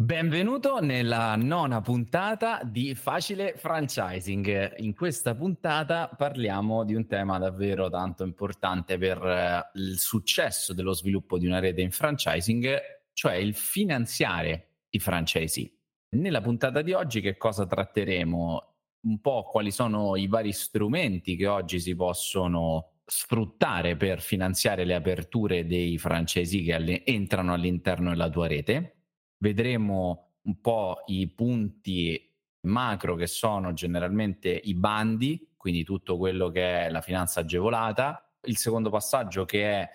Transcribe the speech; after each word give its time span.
Benvenuto 0.00 0.80
nella 0.80 1.36
nona 1.36 1.82
puntata 1.82 2.62
di 2.64 2.94
Facile 2.94 3.52
Franchising. 3.58 4.76
In 4.78 4.94
questa 4.94 5.34
puntata 5.34 6.08
parliamo 6.08 6.84
di 6.84 6.94
un 6.94 7.06
tema 7.06 7.36
davvero 7.36 7.90
tanto 7.90 8.24
importante 8.24 8.96
per 8.96 9.22
eh, 9.22 9.78
il 9.78 9.98
successo 9.98 10.72
dello 10.72 10.94
sviluppo 10.94 11.36
di 11.36 11.46
una 11.46 11.58
rete 11.58 11.82
in 11.82 11.90
franchising, 11.90 12.78
cioè 13.12 13.34
il 13.34 13.54
finanziare 13.54 14.68
i 14.88 14.98
franchisee. 14.98 15.70
Nella 16.16 16.40
puntata 16.40 16.80
di 16.80 16.94
oggi 16.94 17.20
che 17.20 17.36
cosa 17.36 17.66
tratteremo? 17.66 18.74
Un 19.02 19.20
po' 19.20 19.42
quali 19.42 19.70
sono 19.70 20.16
i 20.16 20.28
vari 20.28 20.52
strumenti 20.52 21.36
che 21.36 21.46
oggi 21.46 21.78
si 21.78 21.94
possono 21.94 22.92
sfruttare 23.04 23.98
per 23.98 24.22
finanziare 24.22 24.86
le 24.86 24.94
aperture 24.94 25.66
dei 25.66 25.98
franchisee 25.98 26.62
che 26.62 27.02
entrano 27.04 27.52
all'interno 27.52 28.08
della 28.08 28.30
tua 28.30 28.46
rete 28.46 28.94
vedremo 29.40 30.36
un 30.42 30.60
po' 30.60 31.02
i 31.06 31.28
punti 31.28 32.28
macro 32.62 33.14
che 33.14 33.26
sono 33.26 33.72
generalmente 33.72 34.48
i 34.48 34.74
bandi, 34.74 35.52
quindi 35.56 35.84
tutto 35.84 36.16
quello 36.16 36.50
che 36.50 36.86
è 36.86 36.90
la 36.90 37.00
finanza 37.00 37.40
agevolata. 37.40 38.32
Il 38.42 38.56
secondo 38.56 38.90
passaggio 38.90 39.44
che 39.44 39.70
è 39.70 39.88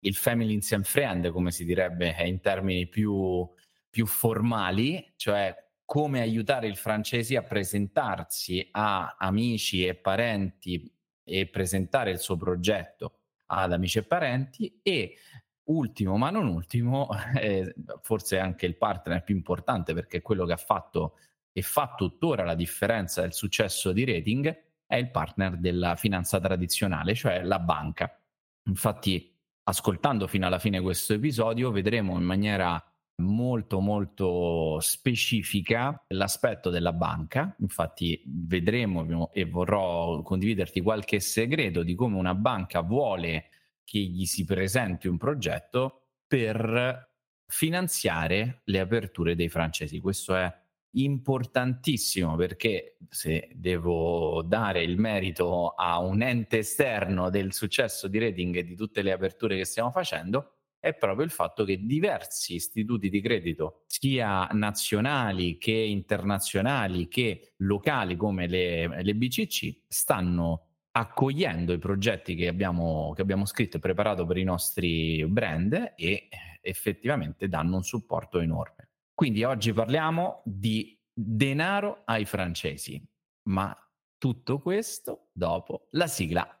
il 0.00 0.14
family 0.14 0.52
insieme 0.54 0.84
friend, 0.84 1.30
come 1.30 1.50
si 1.50 1.64
direbbe 1.64 2.14
in 2.24 2.40
termini 2.40 2.88
più, 2.88 3.48
più 3.88 4.06
formali, 4.06 5.12
cioè 5.16 5.54
come 5.84 6.20
aiutare 6.20 6.66
il 6.66 6.76
francese 6.76 7.36
a 7.36 7.42
presentarsi 7.42 8.66
a 8.72 9.16
amici 9.18 9.86
e 9.86 9.94
parenti 9.94 10.90
e 11.24 11.46
presentare 11.48 12.10
il 12.10 12.18
suo 12.18 12.36
progetto 12.36 13.18
ad 13.46 13.72
amici 13.72 13.98
e 13.98 14.02
parenti 14.02 14.80
e 14.82 15.16
ultimo 15.76 16.16
ma 16.16 16.30
non 16.30 16.46
ultimo, 16.46 17.08
eh, 17.38 17.74
forse 18.02 18.38
anche 18.38 18.66
il 18.66 18.76
partner 18.76 19.22
più 19.22 19.34
importante 19.34 19.94
perché 19.94 20.18
è 20.18 20.22
quello 20.22 20.44
che 20.44 20.52
ha 20.52 20.58
fatto 20.58 21.16
e 21.52 21.62
fa 21.62 21.94
tuttora 21.96 22.44
la 22.44 22.54
differenza 22.54 23.20
del 23.20 23.34
successo 23.34 23.92
di 23.92 24.04
rating, 24.04 24.62
è 24.86 24.96
il 24.96 25.10
partner 25.10 25.58
della 25.58 25.96
finanza 25.96 26.40
tradizionale, 26.40 27.14
cioè 27.14 27.42
la 27.42 27.58
banca. 27.58 28.18
Infatti, 28.64 29.34
ascoltando 29.64 30.26
fino 30.26 30.46
alla 30.46 30.58
fine 30.58 30.80
questo 30.80 31.12
episodio, 31.12 31.70
vedremo 31.70 32.16
in 32.16 32.24
maniera 32.24 32.82
molto 33.16 33.80
molto 33.80 34.80
specifica 34.80 36.02
l'aspetto 36.08 36.70
della 36.70 36.92
banca 36.92 37.54
infatti 37.60 38.20
vedremo 38.26 39.30
e 39.32 39.44
vorrò 39.44 40.22
condividerti 40.22 40.80
qualche 40.80 41.20
segreto 41.20 41.82
di 41.82 41.94
come 41.94 42.16
una 42.16 42.34
banca 42.34 42.80
vuole 42.80 43.50
che 43.84 43.98
gli 43.98 44.24
si 44.24 44.44
presenti 44.44 45.08
un 45.08 45.16
progetto 45.16 46.08
per 46.26 47.10
finanziare 47.46 48.62
le 48.64 48.80
aperture 48.80 49.34
dei 49.34 49.48
francesi. 49.48 50.00
Questo 50.00 50.34
è 50.34 50.50
importantissimo 50.94 52.36
perché 52.36 52.96
se 53.08 53.50
devo 53.54 54.42
dare 54.42 54.82
il 54.82 54.98
merito 54.98 55.70
a 55.70 55.98
un 55.98 56.22
ente 56.22 56.58
esterno 56.58 57.30
del 57.30 57.52
successo 57.52 58.08
di 58.08 58.18
rating 58.18 58.56
e 58.56 58.64
di 58.64 58.74
tutte 58.74 59.02
le 59.02 59.12
aperture 59.12 59.56
che 59.56 59.64
stiamo 59.64 59.90
facendo, 59.90 60.56
è 60.78 60.94
proprio 60.94 61.24
il 61.24 61.30
fatto 61.30 61.64
che 61.64 61.84
diversi 61.84 62.54
istituti 62.54 63.08
di 63.08 63.20
credito, 63.20 63.84
sia 63.86 64.46
nazionali 64.52 65.56
che 65.56 65.70
internazionali 65.70 67.06
che 67.06 67.52
locali 67.58 68.16
come 68.16 68.48
le, 68.48 69.02
le 69.02 69.14
BCC, 69.14 69.84
stanno 69.86 70.71
accogliendo 70.92 71.72
i 71.72 71.78
progetti 71.78 72.34
che 72.34 72.48
abbiamo, 72.48 73.12
che 73.14 73.22
abbiamo 73.22 73.46
scritto 73.46 73.78
e 73.78 73.80
preparato 73.80 74.26
per 74.26 74.36
i 74.36 74.44
nostri 74.44 75.24
brand 75.26 75.94
e 75.96 76.28
effettivamente 76.60 77.48
danno 77.48 77.76
un 77.76 77.82
supporto 77.82 78.38
enorme. 78.40 78.90
Quindi 79.14 79.44
oggi 79.44 79.72
parliamo 79.72 80.42
di 80.44 80.98
denaro 81.12 82.02
ai 82.04 82.24
francesi, 82.24 83.02
ma 83.48 83.76
tutto 84.18 84.58
questo 84.58 85.28
dopo 85.32 85.88
la 85.92 86.06
sigla. 86.06 86.56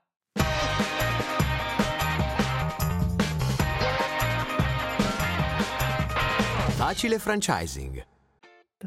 Facile 6.70 7.18
franchising. 7.18 8.06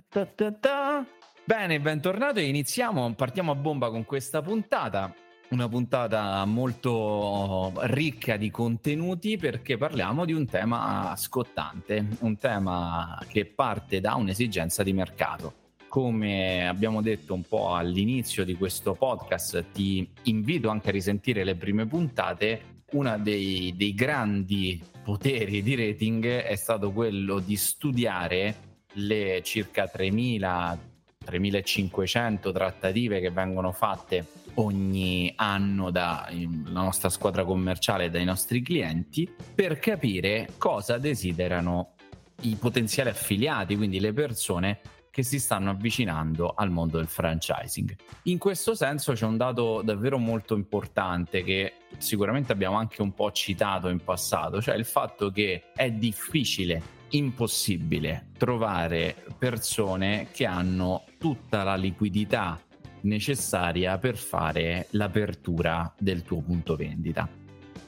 Ta 0.09 0.25
ta 0.25 0.51
ta 0.51 1.05
Bene, 1.45 1.79
bentornato 1.79 2.39
e 2.39 2.47
iniziamo, 2.47 3.13
partiamo 3.13 3.51
a 3.51 3.55
bomba 3.55 3.91
con 3.91 4.03
questa 4.03 4.41
puntata 4.41 5.13
una 5.50 5.67
puntata 5.69 6.44
molto 6.45 7.72
ricca 7.83 8.35
di 8.38 8.50
contenuti 8.50 9.38
perché 9.38 9.78
parliamo 9.78 10.25
di 10.25 10.33
un 10.33 10.45
tema 10.45 11.13
scottante, 11.17 12.06
un 12.19 12.38
tema 12.38 13.19
che 13.28 13.45
parte 13.45 14.01
da 14.01 14.16
un'esigenza 14.16 14.84
di 14.84 14.94
mercato. 14.94 15.53
Come 15.88 16.67
abbiamo 16.67 17.01
detto 17.01 17.34
un 17.34 17.44
po' 17.44 17.73
all'inizio 17.73 18.44
di 18.44 18.55
questo 18.55 18.95
podcast, 18.95 19.66
ti 19.72 20.09
invito 20.23 20.69
anche 20.69 20.89
a 20.89 20.91
risentire 20.91 21.44
le 21.44 21.55
prime 21.55 21.85
puntate. 21.85 22.84
Uno 22.91 23.17
dei, 23.19 23.73
dei 23.75 23.94
grandi 23.94 24.81
poteri 25.03 25.61
di 25.61 25.75
rating 25.75 26.25
è 26.25 26.55
stato 26.55 26.91
quello 26.91 27.39
di 27.39 27.55
studiare 27.55 28.55
le 28.94 29.41
circa 29.44 29.88
3000 29.88 30.94
3500 31.25 32.52
trattative 32.52 33.19
che 33.19 33.31
vengono 33.31 33.72
fatte 33.72 34.25
ogni 34.56 35.34
anno 35.36 35.90
dalla 35.90 36.30
nostra 36.68 37.09
squadra 37.09 37.44
commerciale, 37.44 38.09
dai 38.09 38.24
nostri 38.24 38.62
clienti, 38.62 39.30
per 39.53 39.80
capire 39.80 40.52
cosa 40.58 40.97
desiderano 40.97 41.96
i 42.41 42.56
potenziali 42.56 43.09
affiliati, 43.09 43.75
quindi 43.75 44.00
le 44.00 44.14
persone 44.14 44.80
che 45.16 45.24
si 45.24 45.40
stanno 45.40 45.69
avvicinando 45.69 46.53
al 46.56 46.69
mondo 46.69 46.97
del 46.97 47.08
franchising. 47.08 47.96
In 48.24 48.38
questo 48.38 48.75
senso 48.75 49.14
c'è 49.14 49.25
un 49.25 49.38
dato 49.38 49.81
davvero 49.81 50.18
molto 50.18 50.56
importante 50.56 51.41
che 51.41 51.75
sicuramente 51.97 52.52
abbiamo 52.52 52.75
anche 52.75 53.02
un 53.02 53.14
po' 53.14 53.31
citato 53.31 53.88
in 53.88 54.03
passato, 54.03 54.62
cioè 54.62 54.75
il 54.75 54.84
fatto 54.84 55.31
che 55.31 55.72
è 55.74 55.90
difficile, 55.90 56.81
impossibile 57.09 58.29
trovare 58.38 59.16
persone 59.38 60.27
che 60.31 60.45
hanno 60.45 61.03
tutta 61.17 61.63
la 61.63 61.75
liquidità 61.75 62.59
necessaria 63.01 63.97
per 63.97 64.17
fare 64.17 64.88
l'apertura 64.91 65.93
del 65.97 66.23
tuo 66.23 66.41
punto 66.41 66.75
vendita. 66.75 67.27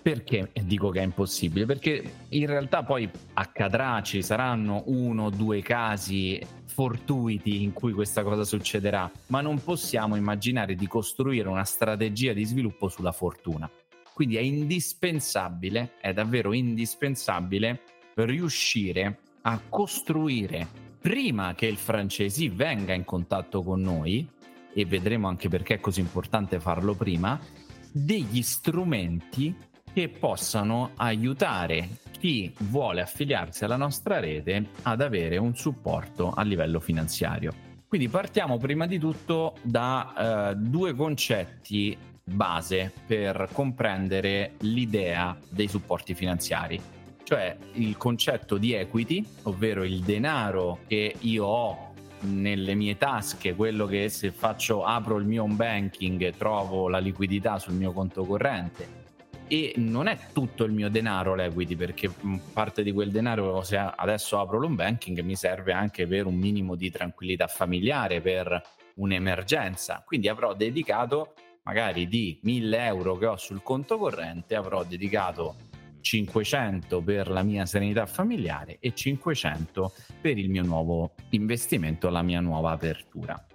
Perché 0.01 0.51
dico 0.63 0.89
che 0.89 1.01
è 1.01 1.03
impossibile? 1.03 1.65
Perché 1.65 2.01
in 2.29 2.45
realtà 2.45 2.83
poi 2.83 3.09
accadrà, 3.33 4.01
ci 4.01 4.21
saranno 4.21 4.83
uno 4.85 5.25
o 5.25 5.29
due 5.29 5.61
casi 5.61 6.39
fortuiti 6.65 7.63
in 7.63 7.73
cui 7.73 7.91
questa 7.91 8.23
cosa 8.23 8.45
succederà, 8.45 9.11
ma 9.27 9.41
non 9.41 9.61
possiamo 9.61 10.15
immaginare 10.15 10.75
di 10.75 10.87
costruire 10.87 11.49
una 11.49 11.65
strategia 11.65 12.31
di 12.31 12.45
sviluppo 12.45 12.87
sulla 12.87 13.11
fortuna. 13.11 13.69
Quindi 14.13 14.37
è 14.37 14.41
indispensabile, 14.41 15.93
è 15.99 16.13
davvero 16.13 16.53
indispensabile 16.53 17.81
riuscire 18.25 19.19
a 19.41 19.61
costruire 19.69 20.67
prima 20.99 21.55
che 21.55 21.67
il 21.67 21.77
francesi 21.77 22.49
venga 22.49 22.93
in 22.93 23.05
contatto 23.05 23.63
con 23.63 23.81
noi, 23.81 24.27
e 24.73 24.85
vedremo 24.85 25.27
anche 25.27 25.49
perché 25.49 25.75
è 25.75 25.79
così 25.79 26.01
importante 26.01 26.59
farlo 26.59 26.93
prima, 26.93 27.39
degli 27.91 28.41
strumenti 28.41 29.55
che 29.93 30.09
possano 30.09 30.91
aiutare 30.97 31.89
chi 32.19 32.53
vuole 32.57 33.01
affiliarsi 33.01 33.63
alla 33.63 33.77
nostra 33.77 34.19
rete 34.19 34.67
ad 34.83 35.01
avere 35.01 35.37
un 35.37 35.55
supporto 35.55 36.31
a 36.31 36.43
livello 36.43 36.79
finanziario. 36.79 37.53
Quindi 37.87 38.09
partiamo 38.09 38.57
prima 38.57 38.85
di 38.85 38.99
tutto 38.99 39.55
da 39.61 40.51
eh, 40.51 40.55
due 40.55 40.93
concetti 40.93 41.97
base 42.23 42.91
per 43.05 43.47
comprendere 43.53 44.55
l'idea 44.59 45.37
dei 45.49 45.69
supporti 45.69 46.13
finanziari, 46.13 46.79
cioè 47.27 47.57
il 47.73 47.97
concetto 47.97 48.57
di 48.57 48.71
equity, 48.71 49.21
ovvero 49.43 49.83
il 49.83 49.99
denaro 49.99 50.79
che 50.87 51.13
io 51.19 51.43
ho 51.43 51.93
nelle 52.21 52.73
mie 52.73 52.97
tasche 52.97 53.53
quello 53.53 53.85
che 53.85 54.07
se 54.07 54.31
faccio 54.31 54.85
apro 54.85 55.17
il 55.17 55.25
mio 55.25 55.43
home 55.43 55.55
banking 55.55 56.33
trovo 56.37 56.87
la 56.87 56.99
liquidità 56.99 57.59
sul 57.59 57.73
mio 57.73 57.91
conto 57.91 58.23
corrente. 58.23 59.03
E 59.45 59.73
non 59.75 60.07
è 60.07 60.17
tutto 60.31 60.63
il 60.63 60.71
mio 60.71 60.87
denaro 60.89 61.35
l'equity 61.35 61.75
perché 61.75 62.09
parte 62.53 62.81
di 62.81 62.93
quel 62.93 63.11
denaro 63.11 63.61
se 63.61 63.75
adesso 63.75 64.39
apro 64.39 64.57
l'home 64.57 64.75
banking 64.75 65.19
mi 65.19 65.35
serve 65.35 65.73
anche 65.73 66.07
per 66.07 66.27
un 66.27 66.35
minimo 66.35 66.75
di 66.75 66.89
tranquillità 66.89 67.47
familiare 67.47 68.21
per 68.21 68.61
un'emergenza. 68.95 70.01
Quindi 70.05 70.29
avrò 70.29 70.53
dedicato 70.53 71.33
magari 71.63 72.07
di 72.07 72.39
1000 72.43 72.85
euro 72.85 73.17
che 73.17 73.25
ho 73.25 73.35
sul 73.35 73.61
conto 73.61 73.97
corrente 73.97 74.55
avrò 74.55 74.85
dedicato 74.85 75.66
500 76.07 77.01
per 77.01 77.27
la 77.29 77.43
mia 77.43 77.65
serenità 77.65 78.05
familiare 78.05 78.77
e 78.79 78.93
500 78.93 79.91
per 80.21 80.37
il 80.37 80.49
mio 80.49 80.63
nuovo 80.63 81.15
investimento, 81.31 82.09
la 82.09 82.21
mia 82.21 82.39
nuova 82.39 82.71
apertura. 82.71 83.45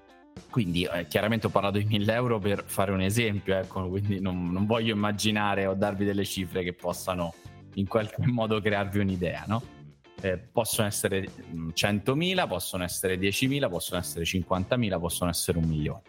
Quindi 0.51 0.85
eh, 0.85 1.07
chiaramente 1.07 1.47
ho 1.47 1.51
parlato 1.51 1.79
di 1.79 1.85
1000 1.85 2.13
euro 2.13 2.39
per 2.39 2.65
fare 2.67 2.93
un 2.93 3.01
esempio, 3.01 3.57
ecco, 3.57 3.89
quindi 3.89 4.21
non, 4.21 4.51
non, 4.51 4.67
voglio 4.67 4.95
immaginare 4.95 5.67
o 5.67 5.75
darvi 5.75 6.05
delle 6.05 6.25
cifre 6.25 6.63
che 6.63 6.75
possano 6.75 7.35
in 7.75 7.87
qualche 7.87 8.25
modo 8.29 8.61
crearvi 8.61 8.99
un'idea, 8.99 9.45
no? 9.47 9.63
eh, 10.21 10.37
possono 10.37 10.87
essere 10.87 11.27
100.000, 11.55 12.47
possono 12.47 12.85
essere 12.85 13.17
10.000, 13.17 13.69
possono 13.71 14.01
essere 14.01 14.25
50.000, 14.25 14.99
possono 14.99 15.31
essere 15.31 15.57
un 15.59 15.65
milione. 15.65 16.03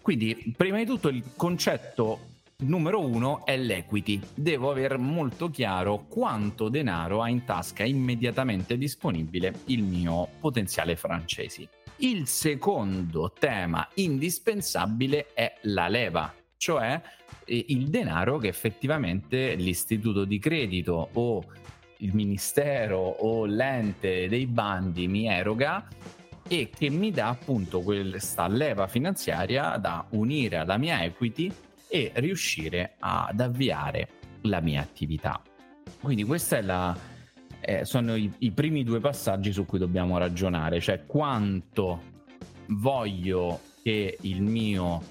Quindi, 0.00 0.54
prima 0.56 0.78
di 0.78 0.86
tutto, 0.86 1.08
il 1.08 1.24
concetto 1.34 2.34
numero 2.58 3.00
uno 3.06 3.44
è 3.44 3.56
l'equity. 3.56 4.20
Devo 4.34 4.70
aver 4.70 4.96
molto 4.98 5.50
chiaro 5.50 6.06
quanto 6.08 6.68
denaro 6.68 7.20
ha 7.20 7.28
in 7.28 7.44
tasca 7.44 7.84
immediatamente 7.84 8.78
disponibile 8.78 9.52
il 9.66 9.82
mio 9.82 10.28
potenziale 10.40 10.96
francesi. 10.96 11.68
Il 11.98 12.26
secondo 12.26 13.32
tema 13.38 13.86
indispensabile 13.94 15.32
è 15.34 15.54
la 15.62 15.88
leva, 15.88 16.32
cioè 16.56 17.00
eh, 17.44 17.64
il 17.68 17.88
denaro 17.88 18.38
che 18.38 18.48
effettivamente 18.48 19.54
l'istituto 19.54 20.24
di 20.24 20.38
credito 20.38 21.10
o 21.12 21.44
il 21.98 22.14
ministero 22.14 22.98
o 22.98 23.46
l'ente 23.46 24.28
dei 24.28 24.46
bandi 24.46 25.08
mi 25.08 25.26
eroga 25.26 25.86
e 26.48 26.70
che 26.70 26.90
mi 26.90 27.10
dà 27.10 27.28
appunto 27.28 27.80
questa 27.80 28.46
leva 28.46 28.86
finanziaria 28.86 29.78
da 29.78 30.06
unire 30.10 30.56
alla 30.56 30.76
mia 30.76 31.02
equity 31.02 31.50
e 31.96 32.12
riuscire 32.16 32.96
ad 32.98 33.40
avviare 33.40 34.08
la 34.42 34.60
mia 34.60 34.80
attività. 34.80 35.40
Quindi 36.00 36.24
questi 36.24 36.56
eh, 37.60 37.84
sono 37.84 38.14
i, 38.14 38.30
i 38.38 38.52
primi 38.52 38.84
due 38.84 39.00
passaggi 39.00 39.52
su 39.52 39.64
cui 39.64 39.78
dobbiamo 39.78 40.18
ragionare, 40.18 40.80
cioè 40.80 41.06
quanto 41.06 42.14
voglio 42.68 43.60
che 43.82 44.18
il 44.20 44.42
mio 44.42 45.02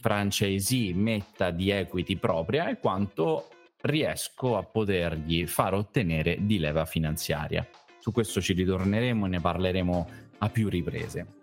franchisee 0.00 0.94
metta 0.94 1.50
di 1.50 1.70
equity 1.70 2.16
propria 2.16 2.68
e 2.68 2.78
quanto 2.78 3.48
riesco 3.80 4.56
a 4.56 4.62
potergli 4.62 5.46
far 5.46 5.74
ottenere 5.74 6.38
di 6.40 6.58
leva 6.58 6.84
finanziaria. 6.84 7.66
Su 7.98 8.12
questo 8.12 8.40
ci 8.40 8.52
ritorneremo 8.52 9.26
e 9.26 9.28
ne 9.28 9.40
parleremo 9.40 10.08
a 10.38 10.48
più 10.48 10.68
riprese. 10.68 11.37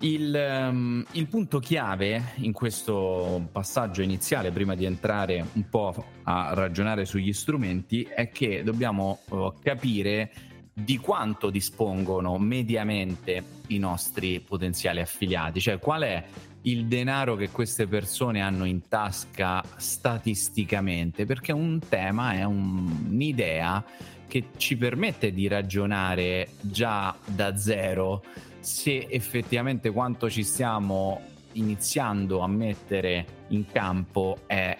Il, 0.00 0.32
um, 0.32 1.04
il, 1.12 1.26
punto 1.26 1.58
chiave 1.58 2.34
in 2.36 2.52
questo 2.52 3.48
passaggio 3.50 4.00
iniziale, 4.02 4.52
prima 4.52 4.76
di 4.76 4.84
entrare 4.84 5.44
un 5.54 5.68
po' 5.68 5.92
a 6.22 6.54
ragionare 6.54 7.04
sugli 7.04 7.32
strumenti, 7.32 8.02
è 8.04 8.28
che 8.28 8.62
dobbiamo 8.62 9.18
uh, 9.30 9.52
capire 9.60 10.30
di 10.72 10.98
quanto 10.98 11.50
dispongono 11.50 12.38
mediamente 12.38 13.42
i 13.68 13.78
nostri 13.78 14.38
potenziali 14.38 15.00
affiliati, 15.00 15.60
cioè 15.60 15.80
qual 15.80 16.02
è 16.02 16.24
il 16.62 16.86
denaro 16.86 17.34
che 17.34 17.50
queste 17.50 17.88
persone 17.88 18.40
hanno 18.40 18.66
in 18.66 18.86
tasca 18.86 19.64
statisticamente, 19.76 21.26
perché 21.26 21.50
un 21.50 21.80
tema 21.88 22.34
è 22.34 22.44
un, 22.44 23.06
un'idea 23.08 23.84
che 24.28 24.50
ci 24.58 24.76
permette 24.76 25.32
di 25.32 25.48
ragionare 25.48 26.50
già 26.60 27.16
da 27.24 27.56
zero 27.56 28.22
se 28.68 29.06
effettivamente 29.08 29.90
quanto 29.90 30.28
ci 30.28 30.44
stiamo 30.44 31.22
iniziando 31.52 32.40
a 32.40 32.46
mettere 32.46 33.46
in 33.48 33.64
campo 33.64 34.40
è, 34.46 34.76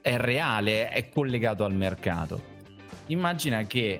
è 0.00 0.16
reale, 0.16 0.88
è 0.88 1.08
collegato 1.08 1.64
al 1.64 1.74
mercato. 1.74 2.50
Immagina 3.06 3.64
che 3.64 3.98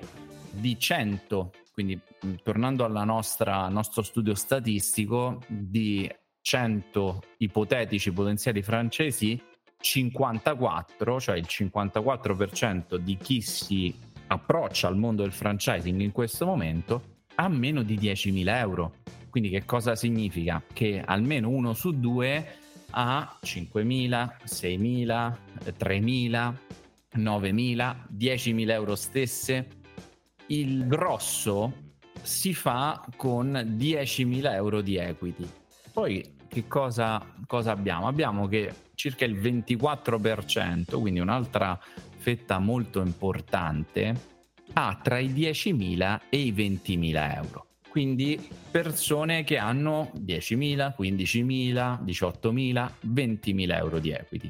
di 0.49 0.79
100, 0.79 1.51
quindi 1.73 1.99
mm, 2.25 2.35
tornando 2.41 2.85
al 2.85 3.05
nostro 3.05 4.01
studio 4.01 4.33
statistico, 4.33 5.41
di 5.47 6.09
100 6.41 7.21
ipotetici 7.37 8.13
potenziali 8.13 8.63
francesi, 8.63 9.39
54, 9.77 11.19
cioè 11.19 11.35
il 11.35 11.47
54% 11.49 12.95
di 12.95 13.17
chi 13.17 13.41
si 13.41 13.93
approccia 14.27 14.87
al 14.87 14.95
mondo 14.95 15.23
del 15.23 15.33
franchising 15.33 15.99
in 15.99 16.13
questo 16.13 16.45
momento, 16.45 17.17
ha 17.35 17.49
meno 17.49 17.83
di 17.83 17.97
10.000 17.97 18.47
euro. 18.57 18.93
Quindi 19.33 19.49
che 19.49 19.65
cosa 19.65 19.95
significa? 19.95 20.61
Che 20.71 21.01
almeno 21.03 21.49
uno 21.49 21.73
su 21.73 21.99
due 21.99 22.57
ha 22.91 23.39
5.000, 23.43 24.31
6.000, 24.45 25.37
3.000, 25.75 26.53
9.000, 27.15 27.95
10.000 28.15 28.69
euro 28.69 28.95
stesse. 28.95 29.67
Il 30.45 30.85
grosso 30.85 31.95
si 32.21 32.53
fa 32.53 33.03
con 33.15 33.53
10.000 33.75 34.53
euro 34.53 34.81
di 34.81 34.97
equity. 34.97 35.49
Poi 35.91 36.35
che 36.47 36.67
cosa, 36.67 37.25
cosa 37.47 37.71
abbiamo? 37.71 38.05
Abbiamo 38.05 38.47
che 38.47 38.71
circa 38.93 39.25
il 39.25 39.33
24%, 39.33 40.99
quindi 40.99 41.19
un'altra 41.19 41.79
fetta 42.17 42.59
molto 42.59 43.01
importante, 43.01 44.15
ha 44.73 44.99
tra 45.01 45.17
i 45.17 45.29
10.000 45.29 46.19
e 46.29 46.37
i 46.37 46.53
20.000 46.53 47.35
euro 47.35 47.67
quindi 47.93 48.49
persone 48.71 49.43
che 49.43 49.59
hanno 49.59 50.09
10.000, 50.17 50.95
15.000, 50.97 52.03
18.000, 52.03 52.91
20.000 53.05 53.75
euro 53.75 53.99
di 53.99 54.09
equity. 54.09 54.49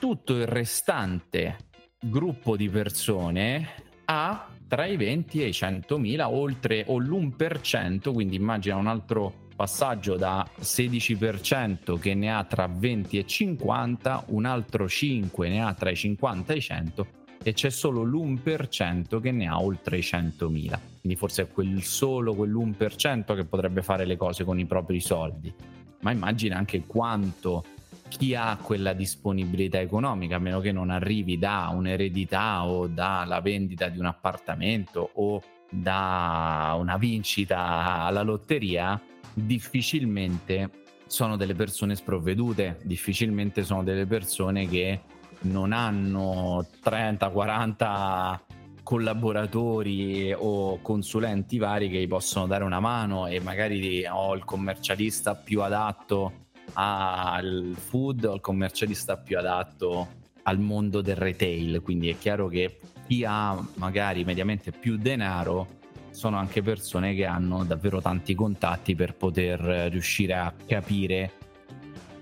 Tutto 0.00 0.34
il 0.34 0.48
restante 0.48 1.58
gruppo 2.00 2.56
di 2.56 2.68
persone 2.68 3.68
ha 4.06 4.48
tra 4.66 4.86
i 4.86 4.96
20 4.96 5.42
e 5.44 5.46
i 5.46 5.50
100.000, 5.50 6.26
oltre 6.28 6.82
o 6.88 6.98
l'1%, 6.98 8.12
quindi 8.12 8.34
immagina 8.34 8.74
un 8.74 8.88
altro 8.88 9.32
passaggio 9.54 10.16
da 10.16 10.44
16% 10.60 12.00
che 12.00 12.14
ne 12.14 12.34
ha 12.34 12.42
tra 12.42 12.66
20 12.66 13.16
e 13.16 13.24
50, 13.24 14.24
un 14.30 14.44
altro 14.44 14.88
5 14.88 15.48
ne 15.48 15.62
ha 15.62 15.72
tra 15.74 15.90
i 15.90 15.94
50 15.94 16.52
e 16.52 16.56
i 16.56 16.60
100 16.60 17.06
e 17.42 17.52
c'è 17.52 17.70
solo 17.70 18.02
l'1% 18.02 19.20
che 19.20 19.32
ne 19.32 19.48
ha 19.48 19.60
oltre 19.60 19.98
i 19.98 20.00
100.000. 20.00 20.78
Quindi 21.00 21.18
forse 21.18 21.42
è 21.42 21.48
quel 21.48 21.82
solo 21.82 22.34
quell'1% 22.34 23.34
che 23.34 23.44
potrebbe 23.44 23.82
fare 23.82 24.04
le 24.04 24.16
cose 24.16 24.44
con 24.44 24.58
i 24.58 24.66
propri 24.66 25.00
soldi. 25.00 25.52
Ma 26.00 26.10
immagina 26.10 26.56
anche 26.56 26.84
quanto 26.86 27.64
chi 28.08 28.34
ha 28.34 28.58
quella 28.60 28.92
disponibilità 28.92 29.80
economica, 29.80 30.36
a 30.36 30.38
meno 30.38 30.60
che 30.60 30.70
non 30.70 30.90
arrivi 30.90 31.38
da 31.38 31.70
un'eredità 31.72 32.64
o 32.66 32.86
dalla 32.86 33.40
vendita 33.40 33.88
di 33.88 33.98
un 33.98 34.06
appartamento 34.06 35.10
o 35.14 35.42
da 35.70 36.76
una 36.78 36.98
vincita 36.98 38.04
alla 38.04 38.22
lotteria, 38.22 39.00
difficilmente 39.32 40.70
sono 41.06 41.36
delle 41.36 41.54
persone 41.54 41.94
sprovvedute, 41.94 42.78
difficilmente 42.82 43.64
sono 43.64 43.82
delle 43.82 44.06
persone 44.06 44.68
che 44.68 45.00
non 45.42 45.72
hanno 45.72 46.66
30-40 46.82 48.40
collaboratori 48.82 50.34
o 50.36 50.80
consulenti 50.82 51.58
vari 51.58 51.88
che 51.88 52.00
gli 52.00 52.08
possono 52.08 52.46
dare 52.46 52.64
una 52.64 52.80
mano 52.80 53.26
e 53.26 53.40
magari 53.40 54.04
ho 54.04 54.34
il 54.34 54.44
commercialista 54.44 55.34
più 55.34 55.62
adatto 55.62 56.40
al 56.74 57.74
food 57.76 58.24
o 58.24 58.34
il 58.34 58.40
commercialista 58.40 59.16
più 59.16 59.38
adatto 59.38 60.20
al 60.42 60.58
mondo 60.58 61.00
del 61.00 61.16
retail. 61.16 61.80
Quindi 61.80 62.08
è 62.08 62.18
chiaro 62.18 62.48
che 62.48 62.78
chi 63.06 63.24
ha 63.24 63.56
magari 63.74 64.24
mediamente 64.24 64.72
più 64.72 64.96
denaro 64.96 65.80
sono 66.10 66.36
anche 66.36 66.62
persone 66.62 67.14
che 67.14 67.24
hanno 67.24 67.64
davvero 67.64 68.00
tanti 68.00 68.34
contatti 68.34 68.94
per 68.94 69.14
poter 69.14 69.60
riuscire 69.90 70.34
a 70.34 70.52
capire 70.66 71.32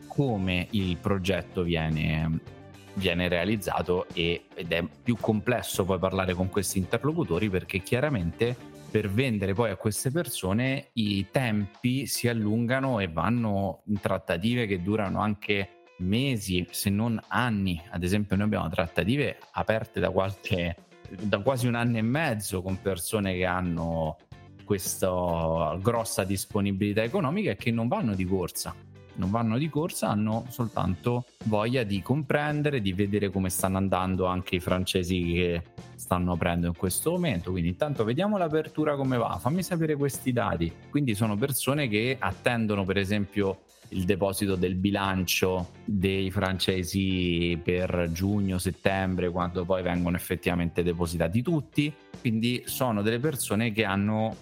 come 0.07 0.67
il 0.71 0.97
progetto 0.97 1.63
viene 1.63 2.59
viene 2.95 3.29
realizzato 3.29 4.07
e, 4.13 4.45
ed 4.55 4.73
è 4.73 4.85
più 5.03 5.17
complesso 5.21 5.85
poi 5.85 5.99
parlare 5.99 6.35
con 6.35 6.49
questi 6.49 6.79
interlocutori 6.79 7.49
perché 7.49 7.81
chiaramente 7.81 8.57
per 8.91 9.09
vendere 9.09 9.55
poi 9.55 9.71
a 9.71 9.77
queste 9.77 10.11
persone 10.11 10.89
i 10.95 11.27
tempi 11.31 12.07
si 12.07 12.29
allungano 12.29 12.99
e 12.99 13.09
vanno 13.09 13.83
in 13.87 14.01
trattative 14.01 14.67
che 14.67 14.83
durano 14.83 15.21
anche 15.21 15.85
mesi 15.99 16.67
se 16.71 16.91
non 16.91 17.21
anni. 17.29 17.81
Ad 17.91 18.03
esempio 18.03 18.37
noi 18.37 18.47
abbiamo 18.47 18.69
trattative 18.69 19.39
aperte 19.53 20.01
da 20.01 20.11
qualche 20.11 20.77
da 21.11 21.41
quasi 21.41 21.67
un 21.67 21.75
anno 21.75 21.99
e 21.99 22.03
mezzo 22.03 22.63
con 22.63 22.81
persone 22.81 23.35
che 23.35 23.45
hanno 23.45 24.17
questa 24.65 25.77
grossa 25.81 26.23
disponibilità 26.23 27.03
economica 27.03 27.51
e 27.51 27.57
che 27.57 27.73
non 27.73 27.89
vanno 27.89 28.15
di 28.15 28.25
corsa 28.25 28.73
non 29.21 29.31
vanno 29.31 29.59
di 29.59 29.69
corsa, 29.69 30.09
hanno 30.09 30.47
soltanto 30.49 31.27
voglia 31.45 31.83
di 31.85 32.01
comprendere, 32.03 32.81
di 32.81 32.93
vedere 32.95 33.31
come 33.31 33.51
stanno 33.51 33.77
andando 33.77 34.25
anche 34.25 34.57
i 34.57 34.61
francesi 34.61 35.23
che 35.35 35.63
stanno 35.95 36.33
aprendo 36.33 36.67
in 36.67 36.75
questo 36.75 37.13
momento. 37.13 37.51
Quindi 37.51 37.69
intanto 37.69 38.03
vediamo 38.03 38.39
l'apertura 38.39 38.97
come 38.97 39.19
va, 39.19 39.39
fammi 39.39 39.63
sapere 39.63 39.95
questi 39.95 40.33
dati. 40.33 40.73
Quindi 40.89 41.15
sono 41.15 41.37
persone 41.37 41.87
che 41.87 42.17
attendono 42.19 42.85
per 42.85 42.97
esempio 42.97 43.61
il 43.91 44.05
deposito 44.05 44.55
del 44.55 44.77
bilancio 44.77 45.71
dei 45.85 46.31
francesi 46.31 47.61
per 47.63 48.09
giugno, 48.13 48.59
settembre, 48.59 49.31
quando 49.31 49.65
poi 49.65 49.83
vengono 49.83 50.17
effettivamente 50.17 50.83
depositati 50.83 51.43
tutti. 51.43 51.93
Quindi 52.21 52.63
sono 52.67 53.03
delle 53.03 53.19
persone 53.19 53.73
che 53.73 53.85
hanno 53.85 54.37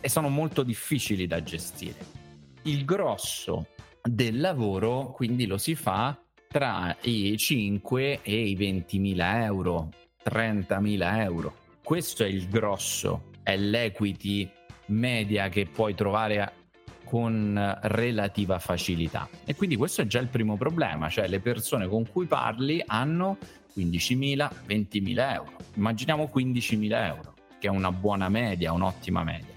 e 0.00 0.08
sono 0.08 0.28
molto 0.28 0.62
difficili 0.62 1.26
da 1.26 1.42
gestire. 1.42 2.18
Il 2.62 2.84
grosso 2.84 3.66
del 4.02 4.40
lavoro, 4.40 5.12
quindi 5.12 5.46
lo 5.46 5.58
si 5.58 5.74
fa 5.74 6.18
tra 6.48 6.96
i 7.02 7.36
5 7.36 8.20
e 8.22 8.48
i 8.48 8.56
20.000 8.56 9.42
euro, 9.44 9.90
30.000 10.24 11.18
euro. 11.20 11.54
Questo 11.82 12.24
è 12.24 12.26
il 12.26 12.48
grosso, 12.48 13.30
è 13.42 13.56
l'equity 13.56 14.50
media 14.86 15.48
che 15.48 15.66
puoi 15.66 15.94
trovare 15.94 16.52
con 17.04 17.78
relativa 17.82 18.58
facilità. 18.58 19.28
E 19.44 19.54
quindi 19.54 19.76
questo 19.76 20.02
è 20.02 20.06
già 20.06 20.20
il 20.20 20.28
primo 20.28 20.56
problema, 20.56 21.08
cioè 21.08 21.28
le 21.28 21.40
persone 21.40 21.88
con 21.88 22.08
cui 22.08 22.26
parli 22.26 22.82
hanno 22.86 23.38
15.000, 23.76 24.50
20.000 24.66 25.32
euro. 25.32 25.52
Immaginiamo 25.74 26.30
15.000 26.32 27.06
euro, 27.06 27.34
che 27.58 27.66
è 27.66 27.70
una 27.70 27.92
buona 27.92 28.28
media, 28.28 28.72
un'ottima 28.72 29.24
media. 29.24 29.54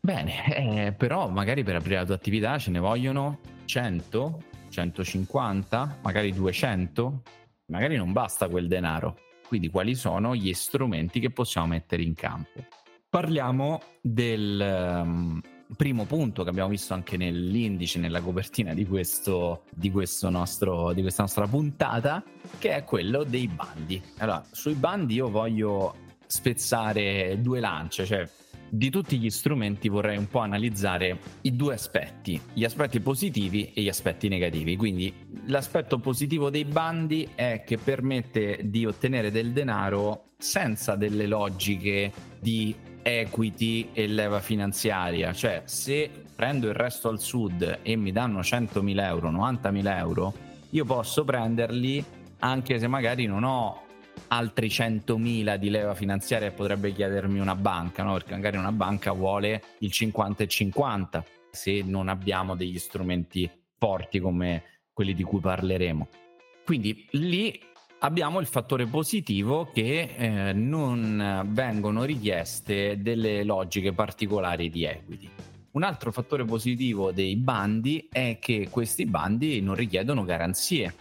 Bene, 0.00 0.86
eh, 0.86 0.92
però 0.92 1.28
magari 1.28 1.64
per 1.64 1.76
aprire 1.76 1.96
la 1.96 2.04
tua 2.04 2.14
attività 2.14 2.58
ce 2.58 2.70
ne 2.70 2.78
vogliono 2.78 3.38
100, 3.66 4.42
150, 4.70 5.98
magari 6.02 6.32
200, 6.32 7.22
magari 7.66 7.96
non 7.96 8.12
basta 8.12 8.48
quel 8.48 8.68
denaro. 8.68 9.18
Quindi 9.46 9.68
quali 9.68 9.94
sono 9.94 10.34
gli 10.34 10.52
strumenti 10.54 11.20
che 11.20 11.30
possiamo 11.30 11.68
mettere 11.68 12.02
in 12.02 12.14
campo? 12.14 12.64
Parliamo 13.08 13.80
del 14.00 15.02
um, 15.04 15.40
primo 15.76 16.04
punto 16.04 16.42
che 16.42 16.50
abbiamo 16.50 16.68
visto 16.68 16.94
anche 16.94 17.16
nell'indice, 17.16 17.98
nella 17.98 18.20
copertina 18.20 18.74
di, 18.74 18.86
questo, 18.86 19.64
di, 19.70 19.90
questo 19.90 20.28
nostro, 20.30 20.92
di 20.92 21.02
questa 21.02 21.22
nostra 21.22 21.46
puntata, 21.46 22.22
che 22.58 22.74
è 22.74 22.84
quello 22.84 23.24
dei 23.24 23.48
bandi. 23.48 24.02
Allora, 24.18 24.44
sui 24.50 24.74
bandi 24.74 25.14
io 25.14 25.30
voglio 25.30 25.94
spezzare 26.26 27.40
due 27.40 27.60
lance, 27.60 28.04
cioè 28.04 28.28
di 28.68 28.90
tutti 28.90 29.18
gli 29.18 29.30
strumenti 29.30 29.88
vorrei 29.88 30.16
un 30.16 30.28
po' 30.28 30.40
analizzare 30.40 31.18
i 31.42 31.54
due 31.54 31.74
aspetti, 31.74 32.40
gli 32.52 32.64
aspetti 32.64 33.00
positivi 33.00 33.72
e 33.72 33.82
gli 33.82 33.88
aspetti 33.88 34.28
negativi. 34.28 34.76
Quindi 34.76 35.12
l'aspetto 35.46 35.98
positivo 35.98 36.50
dei 36.50 36.64
bandi 36.64 37.28
è 37.34 37.62
che 37.64 37.78
permette 37.78 38.60
di 38.64 38.84
ottenere 38.84 39.30
del 39.30 39.52
denaro 39.52 40.32
senza 40.38 40.96
delle 40.96 41.26
logiche 41.26 42.12
di 42.40 42.74
equity 43.02 43.90
e 43.92 44.08
leva 44.08 44.40
finanziaria, 44.40 45.32
cioè 45.32 45.62
se 45.64 46.10
prendo 46.34 46.66
il 46.66 46.74
resto 46.74 47.08
al 47.08 47.20
sud 47.20 47.78
e 47.82 47.96
mi 47.96 48.10
danno 48.10 48.40
100.000 48.40 49.00
euro, 49.04 49.30
90.000 49.30 49.96
euro, 49.96 50.34
io 50.70 50.84
posso 50.84 51.24
prenderli 51.24 52.04
anche 52.40 52.78
se 52.78 52.88
magari 52.88 53.26
non 53.26 53.44
ho 53.44 53.85
altri 54.28 54.68
100.000 54.68 55.56
di 55.56 55.70
leva 55.70 55.94
finanziaria 55.94 56.50
potrebbe 56.50 56.92
chiedermi 56.92 57.38
una 57.38 57.54
banca, 57.54 58.02
no? 58.02 58.14
perché 58.14 58.34
magari 58.34 58.56
una 58.56 58.72
banca 58.72 59.12
vuole 59.12 59.62
il 59.78 59.90
50 59.90 60.42
e 60.42 60.46
50 60.46 61.24
se 61.50 61.82
non 61.82 62.08
abbiamo 62.08 62.54
degli 62.54 62.78
strumenti 62.78 63.50
forti 63.78 64.18
come 64.18 64.62
quelli 64.92 65.14
di 65.14 65.22
cui 65.22 65.40
parleremo. 65.40 66.08
Quindi 66.64 67.06
lì 67.12 67.58
abbiamo 68.00 68.40
il 68.40 68.46
fattore 68.46 68.86
positivo 68.86 69.70
che 69.72 70.14
eh, 70.16 70.52
non 70.52 71.48
vengono 71.48 72.04
richieste 72.04 73.00
delle 73.00 73.44
logiche 73.44 73.92
particolari 73.92 74.68
di 74.68 74.84
equity. 74.84 75.30
Un 75.72 75.82
altro 75.82 76.10
fattore 76.10 76.44
positivo 76.44 77.12
dei 77.12 77.36
bandi 77.36 78.08
è 78.10 78.38
che 78.40 78.68
questi 78.70 79.04
bandi 79.04 79.60
non 79.60 79.74
richiedono 79.74 80.24
garanzie 80.24 80.94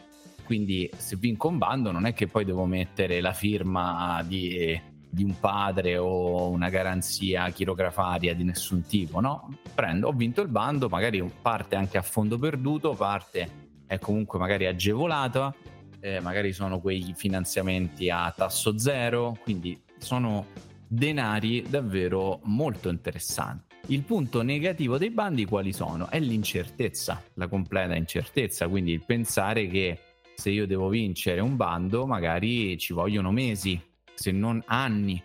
quindi 0.45 0.89
se 0.95 1.15
vinco 1.17 1.47
un 1.47 1.57
bando 1.57 1.91
non 1.91 2.05
è 2.05 2.13
che 2.13 2.27
poi 2.27 2.45
devo 2.45 2.65
mettere 2.65 3.19
la 3.19 3.33
firma 3.33 4.23
di, 4.25 4.79
di 5.09 5.23
un 5.23 5.37
padre 5.39 5.97
o 5.97 6.49
una 6.49 6.69
garanzia 6.69 7.49
chirografaria 7.49 8.33
di 8.33 8.43
nessun 8.43 8.83
tipo, 8.83 9.19
no? 9.19 9.57
Prendo, 9.73 10.07
ho 10.07 10.11
vinto 10.13 10.41
il 10.41 10.47
bando, 10.49 10.87
magari 10.87 11.23
parte 11.41 11.75
anche 11.75 11.97
a 11.97 12.01
fondo 12.01 12.37
perduto, 12.37 12.93
parte 12.93 13.63
è 13.87 13.99
comunque 13.99 14.39
magari 14.39 14.65
agevolata, 14.65 15.53
eh, 15.99 16.19
magari 16.19 16.53
sono 16.53 16.79
quei 16.79 17.13
finanziamenti 17.15 18.09
a 18.09 18.31
tasso 18.35 18.77
zero, 18.77 19.37
quindi 19.43 19.79
sono 19.97 20.47
denari 20.87 21.63
davvero 21.67 22.39
molto 22.43 22.89
interessanti. 22.89 23.73
Il 23.87 24.01
punto 24.01 24.41
negativo 24.41 24.97
dei 24.97 25.11
bandi 25.11 25.45
quali 25.45 25.71
sono? 25.71 26.09
È 26.09 26.19
l'incertezza, 26.19 27.21
la 27.35 27.47
completa 27.47 27.95
incertezza, 27.95 28.67
quindi 28.67 28.91
il 28.93 29.05
pensare 29.05 29.67
che 29.67 29.99
se 30.35 30.49
io 30.49 30.67
devo 30.67 30.89
vincere 30.89 31.41
un 31.41 31.55
bando, 31.55 32.05
magari 32.05 32.77
ci 32.77 32.93
vogliono 32.93 33.31
mesi, 33.31 33.81
se 34.13 34.31
non 34.31 34.61
anni. 34.67 35.21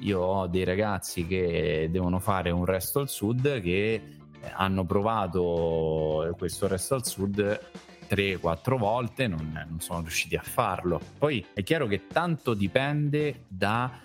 Io 0.00 0.20
ho 0.20 0.46
dei 0.46 0.64
ragazzi 0.64 1.26
che 1.26 1.88
devono 1.90 2.18
fare 2.18 2.50
un 2.50 2.64
resto 2.64 3.00
al 3.00 3.08
sud 3.08 3.60
che 3.60 4.02
hanno 4.54 4.84
provato 4.84 6.34
questo 6.36 6.66
resto 6.66 6.94
al 6.94 7.06
sud 7.06 7.60
3-4 8.08 8.76
volte, 8.76 9.26
non, 9.26 9.66
non 9.68 9.80
sono 9.80 10.00
riusciti 10.00 10.36
a 10.36 10.42
farlo. 10.42 11.00
Poi 11.18 11.44
è 11.52 11.62
chiaro 11.62 11.86
che 11.86 12.06
tanto 12.08 12.54
dipende 12.54 13.44
da 13.48 14.00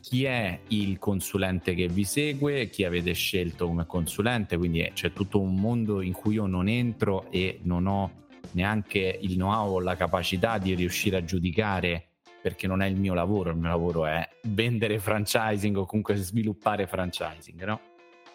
chi 0.00 0.24
è 0.24 0.60
il 0.68 0.98
consulente 0.98 1.74
che 1.74 1.88
vi 1.88 2.04
segue, 2.04 2.68
chi 2.68 2.84
avete 2.84 3.12
scelto 3.14 3.66
come 3.66 3.86
consulente, 3.86 4.56
quindi 4.56 4.90
c'è 4.92 5.12
tutto 5.12 5.40
un 5.40 5.54
mondo 5.54 6.02
in 6.02 6.12
cui 6.12 6.34
io 6.34 6.46
non 6.46 6.68
entro 6.68 7.30
e 7.30 7.60
non 7.62 7.86
ho 7.86 8.23
neanche 8.54 9.18
il 9.20 9.34
know-how 9.34 9.74
o 9.74 9.80
la 9.80 9.96
capacità 9.96 10.58
di 10.58 10.74
riuscire 10.74 11.18
a 11.18 11.24
giudicare 11.24 12.08
perché 12.44 12.66
non 12.66 12.82
è 12.82 12.86
il 12.86 12.96
mio 12.96 13.14
lavoro, 13.14 13.50
il 13.50 13.56
mio 13.56 13.68
lavoro 13.68 14.04
è 14.04 14.28
vendere 14.42 14.98
franchising 14.98 15.76
o 15.78 15.86
comunque 15.86 16.14
sviluppare 16.16 16.86
franchising, 16.86 17.64
no? 17.64 17.80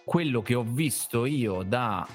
Quello 0.03 0.41
che 0.41 0.55
ho 0.55 0.63
visto 0.63 1.25
io 1.25 1.61
da 1.61 2.07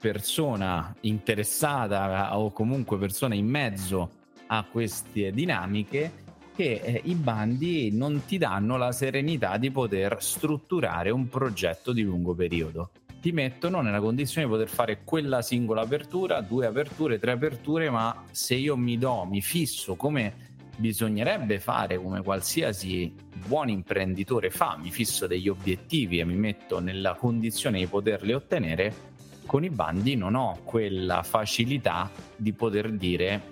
persona 0.00 0.94
interessata 1.02 2.36
o 2.36 2.50
comunque 2.50 2.98
persona 2.98 3.34
in 3.34 3.46
mezzo 3.46 4.10
a 4.48 4.64
queste 4.64 5.30
dinamiche 5.30 6.24
che 6.56 6.80
eh, 6.82 7.00
i 7.04 7.14
bandi 7.14 7.90
non 7.92 8.24
ti 8.24 8.38
danno 8.38 8.76
la 8.76 8.90
serenità 8.90 9.56
di 9.56 9.70
poter 9.70 10.16
strutturare 10.20 11.10
un 11.10 11.28
progetto 11.28 11.92
di 11.92 12.02
lungo 12.02 12.34
periodo 12.34 12.90
ti 13.26 13.32
mettono 13.32 13.80
nella 13.80 13.98
condizione 13.98 14.46
di 14.46 14.52
poter 14.52 14.68
fare 14.68 15.00
quella 15.02 15.42
singola 15.42 15.80
apertura, 15.80 16.40
due 16.42 16.64
aperture, 16.64 17.18
tre 17.18 17.32
aperture, 17.32 17.90
ma 17.90 18.22
se 18.30 18.54
io 18.54 18.76
mi 18.76 18.98
do, 18.98 19.24
mi 19.24 19.42
fisso 19.42 19.96
come 19.96 20.54
bisognerebbe 20.76 21.58
fare, 21.58 22.00
come 22.00 22.22
qualsiasi 22.22 23.12
buon 23.44 23.68
imprenditore 23.68 24.50
fa, 24.50 24.78
mi 24.80 24.92
fisso 24.92 25.26
degli 25.26 25.48
obiettivi 25.48 26.20
e 26.20 26.24
mi 26.24 26.36
metto 26.36 26.78
nella 26.78 27.14
condizione 27.14 27.80
di 27.80 27.86
poterli 27.88 28.32
ottenere, 28.32 28.94
con 29.44 29.64
i 29.64 29.70
bandi 29.70 30.14
non 30.14 30.36
ho 30.36 30.60
quella 30.62 31.24
facilità 31.24 32.08
di 32.36 32.52
poter 32.52 32.92
dire 32.92 33.42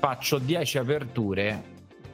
faccio 0.00 0.38
10 0.38 0.78
aperture, 0.78 1.62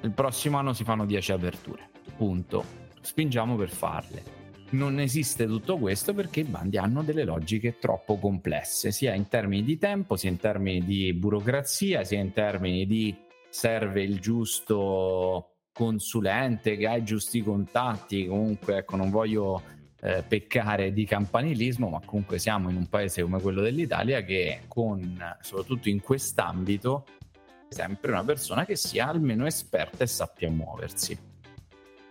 il 0.03 0.11
prossimo 0.11 0.59
anno 0.59 0.75
si 0.75 0.85
fanno 0.85 1.07
10 1.07 1.33
aperture, 1.33 1.89
punto. 2.15 2.85
Spingiamo 3.01 3.57
per 3.57 3.71
farle 3.71 4.46
non 4.71 4.99
esiste 4.99 5.47
tutto 5.47 5.77
questo 5.79 6.13
perché 6.13 6.41
i 6.41 6.45
bandi 6.45 6.77
hanno 6.77 7.03
delle 7.03 7.25
logiche 7.25 7.79
troppo 7.79 8.19
complesse, 8.19 8.91
sia 8.91 9.15
in 9.15 9.29
termini 9.29 9.63
di 9.63 9.79
tempo, 9.79 10.17
sia 10.17 10.31
in 10.31 10.39
termini 10.39 10.85
di 10.85 11.13
burocrazia, 11.13 12.05
sia 12.05 12.21
in 12.21 12.33
termini 12.33 12.87
di 12.87 13.15
serve 13.49 14.03
il 14.03 14.19
giusto 14.19 15.51
consulente 15.73 16.77
che 16.77 16.87
ha 16.87 16.97
i 16.97 17.05
giusti 17.05 17.43
contatti. 17.43 18.27
Comunque, 18.27 18.79
ecco, 18.79 18.97
non 18.97 19.11
voglio 19.11 19.63
eh, 20.01 20.25
peccare 20.27 20.93
di 20.93 21.05
campanilismo, 21.05 21.89
ma 21.89 22.01
comunque 22.05 22.39
siamo 22.39 22.69
in 22.71 22.77
un 22.77 22.89
paese 22.89 23.23
come 23.23 23.41
quello 23.41 23.63
dell'Italia 23.63 24.23
che 24.23 24.63
con 24.69 25.19
soprattutto 25.41 25.89
in 25.89 26.01
quest'ambito 26.01 27.07
sempre 27.69 28.13
una 28.13 28.25
persona 28.25 28.65
che 28.65 28.77
sia 28.77 29.09
almeno 29.09 29.47
esperta 29.47 30.05
e 30.05 30.07
sappia 30.07 30.51
muoversi. 30.51 31.19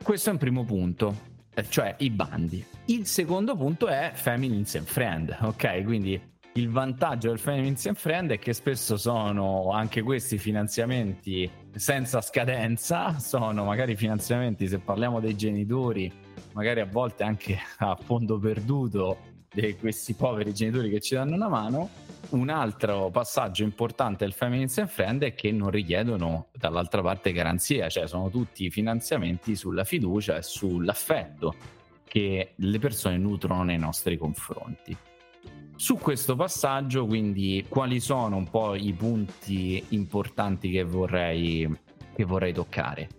Questo 0.01 0.29
è 0.29 0.31
un 0.31 0.38
primo 0.38 0.63
punto. 0.63 1.33
Eh, 1.57 1.69
cioè 1.69 1.95
i 2.00 2.09
bandi. 2.09 2.63
Il 2.85 3.07
secondo 3.07 3.55
punto 3.55 3.88
è 3.88 4.12
Feminines 4.13 4.75
and 4.75 4.85
Friend, 4.85 5.38
ok? 5.41 5.83
Quindi 5.83 6.21
il 6.55 6.69
vantaggio 6.69 7.29
del 7.29 7.39
Feminines 7.39 7.85
and 7.85 7.95
Friend 7.95 8.31
è 8.31 8.39
che 8.39 8.53
spesso 8.53 8.97
sono 8.97 9.71
anche 9.71 10.01
questi 10.01 10.38
finanziamenti 10.38 11.50
senza 11.74 12.19
scadenza, 12.19 13.17
sono 13.19 13.63
magari 13.63 13.95
finanziamenti, 13.95 14.67
se 14.67 14.79
parliamo 14.79 15.21
dei 15.21 15.35
genitori, 15.35 16.12
magari 16.53 16.81
a 16.81 16.85
volte 16.85 17.24
anche 17.24 17.57
a 17.77 17.95
fondo 17.95 18.38
perduto 18.38 19.33
di 19.62 19.75
questi 19.77 20.13
poveri 20.13 20.53
genitori 20.53 20.89
che 20.89 21.00
ci 21.00 21.15
danno 21.15 21.35
una 21.35 21.47
mano. 21.47 21.89
Un 22.29 22.50
altro 22.50 23.09
passaggio 23.12 23.63
importante 23.63 24.25
del 24.25 24.33
Feminist 24.33 24.79
and 24.79 24.89
Friend 24.89 25.24
è 25.24 25.33
che 25.33 25.51
non 25.51 25.69
richiedono 25.69 26.47
dall'altra 26.51 27.01
parte 27.01 27.31
garanzia, 27.31 27.88
cioè 27.88 28.07
sono 28.07 28.29
tutti 28.29 28.69
finanziamenti 28.69 29.55
sulla 29.55 29.83
fiducia 29.83 30.35
e 30.35 30.41
sull'affetto 30.41 31.55
che 32.03 32.53
le 32.55 32.79
persone 32.79 33.17
nutrono 33.17 33.63
nei 33.63 33.77
nostri 33.77 34.17
confronti. 34.17 34.95
Su 35.75 35.97
questo 35.97 36.35
passaggio, 36.35 37.05
quindi, 37.05 37.65
quali 37.67 38.00
sono 38.00 38.38
un 38.38 38.50
po' 38.50 38.75
i 38.75 38.93
punti 38.93 39.83
importanti 39.89 40.71
che 40.71 40.83
vorrei, 40.83 41.69
che 42.15 42.24
vorrei 42.24 42.53
toccare? 42.53 43.09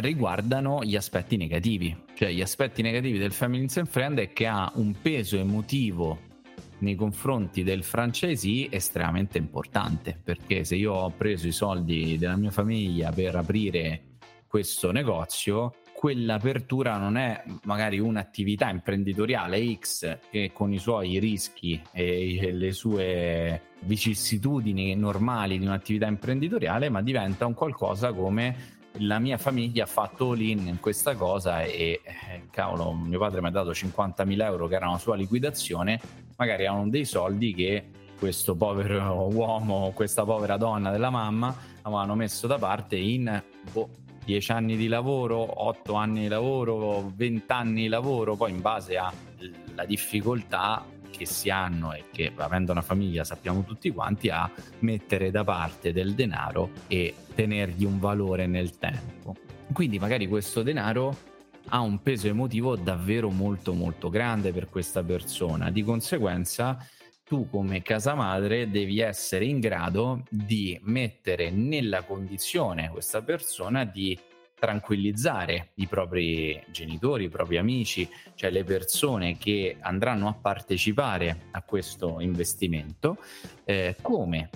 Riguardano 0.00 0.82
gli 0.82 0.96
aspetti 0.96 1.36
negativi. 1.36 1.96
Cioè, 2.14 2.30
gli 2.30 2.40
aspetti 2.40 2.82
negativi 2.82 3.18
del 3.18 3.32
Family 3.32 3.66
and 3.74 3.86
Friend 3.86 4.18
è 4.18 4.32
che 4.32 4.46
ha 4.46 4.70
un 4.74 4.94
peso 5.00 5.36
emotivo 5.36 6.32
nei 6.78 6.94
confronti 6.94 7.62
del 7.62 7.82
franchisee 7.82 8.68
estremamente 8.70 9.38
importante 9.38 10.18
perché 10.22 10.64
se 10.64 10.74
io 10.74 10.92
ho 10.92 11.10
preso 11.10 11.46
i 11.46 11.52
soldi 11.52 12.18
della 12.18 12.36
mia 12.36 12.50
famiglia 12.50 13.10
per 13.10 13.36
aprire 13.36 14.02
questo 14.46 14.90
negozio 14.90 15.76
quell'apertura 16.04 16.98
non 16.98 17.16
è 17.16 17.42
magari 17.62 17.98
un'attività 17.98 18.68
imprenditoriale 18.68 19.74
X 19.76 20.18
che 20.30 20.50
con 20.52 20.70
i 20.70 20.78
suoi 20.78 21.18
rischi 21.18 21.80
e 21.92 22.50
le 22.52 22.72
sue 22.72 23.62
vicissitudini 23.84 24.94
normali 24.96 25.58
di 25.58 25.64
un'attività 25.64 26.06
imprenditoriale, 26.06 26.90
ma 26.90 27.00
diventa 27.00 27.46
un 27.46 27.54
qualcosa 27.54 28.12
come 28.12 28.73
la 28.98 29.18
mia 29.18 29.38
famiglia 29.38 29.84
ha 29.84 29.86
fatto 29.86 30.30
all-in 30.30 30.68
in 30.68 30.80
questa 30.80 31.14
cosa 31.14 31.62
e 31.62 32.00
eh, 32.04 32.42
cavolo, 32.50 32.92
mio 32.92 33.18
padre 33.18 33.40
mi 33.40 33.48
ha 33.48 33.50
dato 33.50 33.70
50.000 33.70 34.42
euro 34.42 34.66
che 34.68 34.74
era 34.76 34.88
una 34.88 34.98
sua 34.98 35.16
liquidazione, 35.16 36.00
magari 36.36 36.64
erano 36.64 36.88
dei 36.88 37.04
soldi 37.04 37.54
che 37.54 37.84
questo 38.18 38.54
povero 38.54 39.28
uomo, 39.32 39.90
questa 39.94 40.24
povera 40.24 40.56
donna 40.56 40.90
della 40.90 41.10
mamma 41.10 41.54
avevano 41.82 42.14
messo 42.14 42.46
da 42.46 42.58
parte 42.58 42.96
in 42.96 43.42
boh, 43.72 43.88
10 44.24 44.52
anni 44.52 44.76
di 44.76 44.86
lavoro, 44.86 45.64
8 45.66 45.94
anni 45.94 46.20
di 46.22 46.28
lavoro, 46.28 47.12
20 47.14 47.52
anni 47.52 47.82
di 47.82 47.88
lavoro, 47.88 48.36
poi 48.36 48.52
in 48.52 48.60
base 48.60 48.96
alla 48.96 49.84
difficoltà 49.84 50.84
che 51.16 51.26
si 51.26 51.50
hanno 51.50 51.92
e 51.92 52.04
che 52.12 52.32
avendo 52.36 52.72
una 52.72 52.82
famiglia 52.82 53.24
sappiamo 53.24 53.64
tutti 53.64 53.90
quanti 53.90 54.28
a 54.28 54.50
mettere 54.80 55.30
da 55.30 55.44
parte 55.44 55.92
del 55.92 56.14
denaro 56.14 56.70
e 56.86 57.14
tenergli 57.34 57.84
un 57.84 57.98
valore 57.98 58.46
nel 58.46 58.78
tempo. 58.78 59.34
Quindi 59.72 59.98
magari 59.98 60.26
questo 60.26 60.62
denaro 60.62 61.32
ha 61.68 61.80
un 61.80 62.02
peso 62.02 62.28
emotivo 62.28 62.76
davvero 62.76 63.30
molto 63.30 63.72
molto 63.72 64.10
grande 64.10 64.52
per 64.52 64.68
questa 64.68 65.02
persona. 65.02 65.70
Di 65.70 65.82
conseguenza 65.82 66.78
tu 67.24 67.48
come 67.48 67.80
casa 67.82 68.14
madre 68.14 68.68
devi 68.70 69.00
essere 69.00 69.46
in 69.46 69.58
grado 69.58 70.24
di 70.28 70.78
mettere 70.82 71.50
nella 71.50 72.02
condizione 72.02 72.90
questa 72.90 73.22
persona 73.22 73.84
di 73.84 74.18
tranquillizzare 74.64 75.72
i 75.74 75.86
propri 75.86 76.58
genitori, 76.70 77.24
i 77.24 77.28
propri 77.28 77.58
amici, 77.58 78.08
cioè 78.34 78.50
le 78.50 78.64
persone 78.64 79.36
che 79.36 79.76
andranno 79.78 80.26
a 80.26 80.32
partecipare 80.32 81.48
a 81.50 81.60
questo 81.60 82.18
investimento, 82.20 83.18
eh, 83.64 83.96
come? 84.00 84.48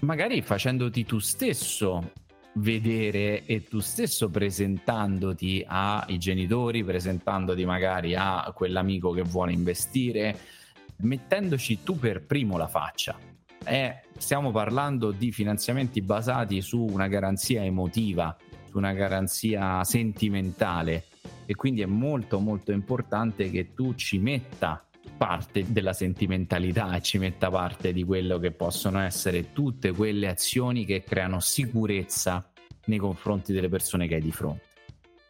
Magari 0.00 0.42
facendoti 0.42 1.04
tu 1.04 1.20
stesso 1.20 2.10
vedere 2.54 3.44
e 3.46 3.62
tu 3.62 3.78
stesso 3.78 4.28
presentandoti 4.28 5.64
ai 5.68 6.18
genitori, 6.18 6.82
presentandoti 6.82 7.64
magari 7.64 8.16
a 8.16 8.52
quell'amico 8.52 9.12
che 9.12 9.22
vuole 9.22 9.52
investire, 9.52 10.36
mettendoci 10.98 11.84
tu 11.84 11.96
per 11.96 12.26
primo 12.26 12.56
la 12.56 12.68
faccia. 12.68 13.16
Eh, 13.66 14.00
stiamo 14.18 14.50
parlando 14.50 15.12
di 15.12 15.30
finanziamenti 15.30 16.02
basati 16.02 16.60
su 16.60 16.84
una 16.84 17.06
garanzia 17.06 17.64
emotiva, 17.64 18.36
su 18.74 18.78
una 18.78 18.92
garanzia 18.92 19.84
sentimentale. 19.84 21.04
E 21.46 21.54
quindi 21.54 21.82
è 21.82 21.86
molto 21.86 22.40
molto 22.40 22.72
importante 22.72 23.48
che 23.50 23.72
tu 23.72 23.94
ci 23.94 24.18
metta 24.18 24.84
parte 25.16 25.64
della 25.68 25.92
sentimentalità 25.92 26.96
e 26.96 27.00
ci 27.00 27.18
metta 27.18 27.50
parte 27.50 27.92
di 27.92 28.02
quello 28.02 28.38
che 28.38 28.50
possono 28.50 28.98
essere 28.98 29.52
tutte 29.52 29.92
quelle 29.92 30.26
azioni 30.26 30.84
che 30.84 31.04
creano 31.04 31.38
sicurezza 31.38 32.50
nei 32.86 32.98
confronti 32.98 33.52
delle 33.52 33.68
persone 33.68 34.08
che 34.08 34.16
hai 34.16 34.22
di 34.22 34.32
fronte 34.32 34.72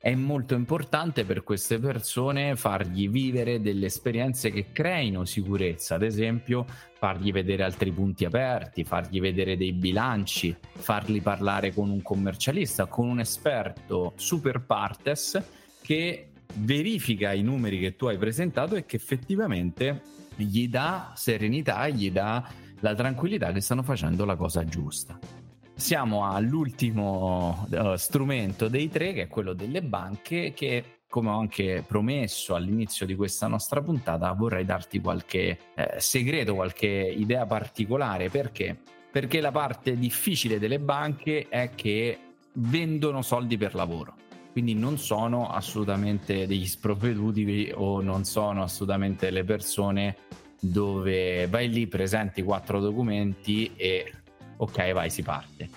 è 0.04 0.14
molto 0.14 0.52
importante 0.52 1.24
per 1.24 1.42
queste 1.42 1.78
persone 1.78 2.56
fargli 2.56 3.08
vivere 3.08 3.62
delle 3.62 3.86
esperienze 3.86 4.50
che 4.50 4.66
creino 4.70 5.24
sicurezza, 5.24 5.94
ad 5.94 6.02
esempio 6.02 6.66
fargli 6.92 7.32
vedere 7.32 7.62
altri 7.62 7.90
punti 7.90 8.26
aperti, 8.26 8.84
fargli 8.84 9.18
vedere 9.18 9.56
dei 9.56 9.72
bilanci, 9.72 10.54
farli 10.74 11.22
parlare 11.22 11.72
con 11.72 11.88
un 11.88 12.02
commercialista, 12.02 12.84
con 12.84 13.08
un 13.08 13.20
esperto 13.20 14.12
super 14.16 14.60
partes 14.60 15.42
che 15.80 16.28
verifica 16.56 17.32
i 17.32 17.40
numeri 17.40 17.78
che 17.78 17.96
tu 17.96 18.04
hai 18.04 18.18
presentato 18.18 18.74
e 18.74 18.84
che 18.84 18.96
effettivamente 18.96 20.02
gli 20.36 20.68
dà 20.68 21.14
serenità, 21.16 21.88
gli 21.88 22.10
dà 22.10 22.46
la 22.80 22.94
tranquillità 22.94 23.52
che 23.52 23.62
stanno 23.62 23.82
facendo 23.82 24.26
la 24.26 24.36
cosa 24.36 24.66
giusta 24.66 25.43
siamo 25.74 26.26
all'ultimo 26.30 27.66
uh, 27.70 27.96
strumento 27.96 28.68
dei 28.68 28.88
tre, 28.88 29.12
che 29.12 29.22
è 29.22 29.28
quello 29.28 29.52
delle 29.52 29.82
banche, 29.82 30.52
che 30.54 30.84
come 31.14 31.30
ho 31.30 31.38
anche 31.38 31.84
promesso 31.86 32.56
all'inizio 32.56 33.06
di 33.06 33.14
questa 33.14 33.46
nostra 33.46 33.80
puntata, 33.80 34.32
vorrei 34.32 34.64
darti 34.64 35.00
qualche 35.00 35.58
eh, 35.76 35.94
segreto, 35.98 36.56
qualche 36.56 36.88
idea 36.88 37.46
particolare. 37.46 38.30
Perché? 38.30 38.76
Perché 39.12 39.40
la 39.40 39.52
parte 39.52 39.96
difficile 39.96 40.58
delle 40.58 40.80
banche 40.80 41.46
è 41.48 41.70
che 41.76 42.18
vendono 42.54 43.22
soldi 43.22 43.56
per 43.56 43.76
lavoro. 43.76 44.16
Quindi 44.50 44.74
non 44.74 44.98
sono 44.98 45.50
assolutamente 45.50 46.48
degli 46.48 46.66
sprovveduti 46.66 47.70
o 47.72 48.00
non 48.00 48.24
sono 48.24 48.64
assolutamente 48.64 49.30
le 49.30 49.44
persone 49.44 50.16
dove 50.60 51.46
vai 51.46 51.68
lì, 51.68 51.86
presenti 51.86 52.42
quattro 52.42 52.80
documenti 52.80 53.70
e 53.76 54.12
ok, 54.56 54.92
vai, 54.92 55.10
si 55.10 55.22
parte. 55.22 55.68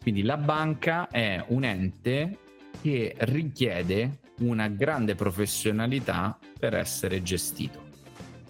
Quindi 0.00 0.22
la 0.22 0.36
banca 0.36 1.08
è 1.08 1.42
un 1.48 1.64
ente 1.64 2.38
che 2.82 3.14
richiede 3.20 4.18
una 4.40 4.68
grande 4.68 5.14
professionalità 5.14 6.38
per 6.58 6.74
essere 6.74 7.22
gestito. 7.22 7.82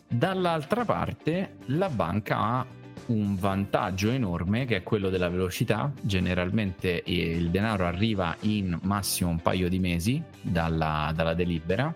Dall'altra 0.08 0.84
parte, 0.84 1.56
la 1.66 1.88
banca 1.88 2.38
ha 2.38 2.66
un 3.06 3.36
vantaggio 3.36 4.10
enorme 4.10 4.64
che 4.64 4.76
è 4.76 4.82
quello 4.82 5.10
della 5.10 5.28
velocità. 5.28 5.92
Generalmente 6.00 7.02
il 7.06 7.50
denaro 7.50 7.86
arriva 7.86 8.36
in 8.40 8.78
massimo 8.82 9.30
un 9.30 9.40
paio 9.40 9.68
di 9.68 9.78
mesi 9.78 10.22
dalla, 10.40 11.12
dalla 11.14 11.34
delibera. 11.34 11.94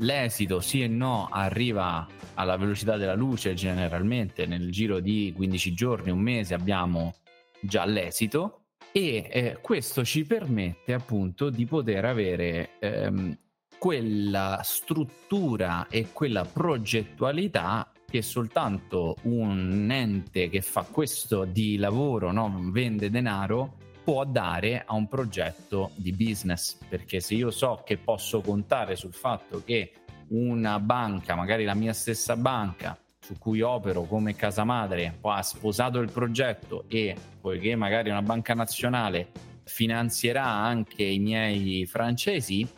L'esito 0.00 0.60
sì 0.60 0.82
e 0.82 0.88
no 0.88 1.28
arriva 1.30 2.06
alla 2.34 2.56
velocità 2.56 2.96
della 2.96 3.14
luce 3.14 3.52
generalmente 3.52 4.46
nel 4.46 4.70
giro 4.70 4.98
di 4.98 5.32
15 5.36 5.74
giorni, 5.74 6.10
un 6.10 6.20
mese 6.20 6.54
abbiamo 6.54 7.14
già 7.60 7.84
l'esito 7.84 8.62
e 8.92 9.28
eh, 9.30 9.58
questo 9.60 10.02
ci 10.02 10.24
permette 10.24 10.94
appunto 10.94 11.50
di 11.50 11.66
poter 11.66 12.06
avere 12.06 12.78
ehm, 12.78 13.38
quella 13.78 14.60
struttura 14.64 15.86
e 15.88 16.08
quella 16.12 16.44
progettualità 16.44 17.92
che 18.10 18.22
soltanto 18.22 19.16
un 19.22 19.86
ente 19.90 20.48
che 20.48 20.62
fa 20.62 20.82
questo 20.82 21.44
di 21.44 21.76
lavoro, 21.76 22.32
no? 22.32 22.70
vende 22.72 23.10
denaro, 23.10 23.76
può 24.10 24.24
dare 24.24 24.82
a 24.84 24.94
un 24.94 25.06
progetto 25.06 25.92
di 25.94 26.10
business. 26.10 26.76
Perché 26.88 27.20
se 27.20 27.34
io 27.34 27.52
so 27.52 27.82
che 27.84 27.96
posso 27.96 28.40
contare 28.40 28.96
sul 28.96 29.12
fatto 29.12 29.62
che 29.64 29.92
una 30.30 30.80
banca, 30.80 31.36
magari 31.36 31.62
la 31.62 31.74
mia 31.74 31.92
stessa 31.92 32.34
banca 32.34 32.98
su 33.20 33.38
cui 33.38 33.60
opero 33.60 34.02
come 34.02 34.34
casa 34.34 34.64
madre, 34.64 35.18
ha 35.20 35.42
sposato 35.42 36.00
il 36.00 36.10
progetto 36.10 36.86
e 36.88 37.14
poiché 37.40 37.76
magari 37.76 38.10
una 38.10 38.22
banca 38.22 38.52
nazionale 38.52 39.28
finanzierà 39.62 40.44
anche 40.44 41.04
i 41.04 41.20
miei 41.20 41.86
francesi, 41.86 42.68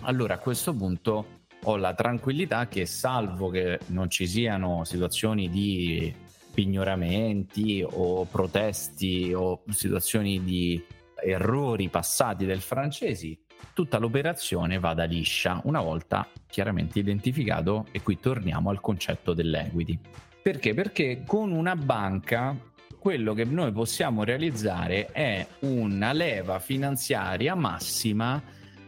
allora 0.00 0.34
a 0.34 0.38
questo 0.38 0.74
punto 0.74 1.40
ho 1.62 1.76
la 1.76 1.94
tranquillità 1.94 2.68
che 2.68 2.84
salvo 2.84 3.48
che 3.48 3.78
non 3.86 4.10
ci 4.10 4.26
siano 4.26 4.84
situazioni 4.84 5.48
di 5.48 6.14
pignoramenti 6.52 7.84
o 7.88 8.24
protesti 8.24 9.32
o 9.34 9.62
situazioni 9.70 10.42
di 10.42 10.84
errori 11.24 11.88
passati 11.88 12.44
del 12.44 12.60
francesi, 12.60 13.38
tutta 13.72 13.98
l'operazione 13.98 14.78
vada 14.78 15.04
liscia 15.04 15.60
una 15.64 15.80
volta 15.80 16.28
chiaramente 16.48 16.98
identificato 16.98 17.86
e 17.92 18.02
qui 18.02 18.18
torniamo 18.18 18.70
al 18.70 18.80
concetto 18.80 19.32
dell'equity. 19.32 19.98
Perché? 20.42 20.74
Perché 20.74 21.22
con 21.24 21.52
una 21.52 21.76
banca 21.76 22.56
quello 22.98 23.34
che 23.34 23.44
noi 23.44 23.72
possiamo 23.72 24.24
realizzare 24.24 25.06
è 25.06 25.46
una 25.60 26.12
leva 26.12 26.58
finanziaria 26.58 27.54
massima 27.54 28.42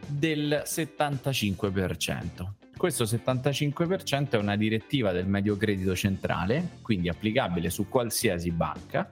del 0.07 0.63
75%. 0.65 2.64
Questo 2.77 3.05
75% 3.05 4.31
è 4.31 4.37
una 4.37 4.57
direttiva 4.57 5.11
del 5.11 5.27
medio 5.27 5.55
credito 5.55 5.95
centrale, 5.95 6.77
quindi 6.81 7.07
applicabile 7.07 7.69
su 7.69 7.87
qualsiasi 7.87 8.51
banca, 8.51 9.11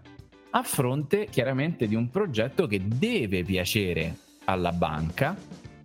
a 0.52 0.64
fronte 0.64 1.28
chiaramente 1.30 1.88
di 1.88 1.96
un 1.96 2.10
progetto 2.10 2.68
che 2.68 2.82
deve 2.86 3.44
piacere 3.44 4.16
alla 4.46 4.74
banca 4.74 5.36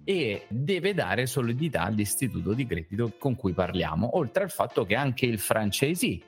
e 0.03 0.47
deve 0.49 0.93
dare 0.93 1.27
solidità 1.27 1.83
all'istituto 1.83 2.53
di 2.53 2.67
credito 2.67 3.15
con 3.17 3.37
cui 3.37 3.53
parliamo, 3.53 4.17
oltre 4.17 4.43
al 4.43 4.51
fatto 4.51 4.85
che 4.85 4.97
anche 4.97 5.27
il 5.27 5.39
franchisee 5.39 6.21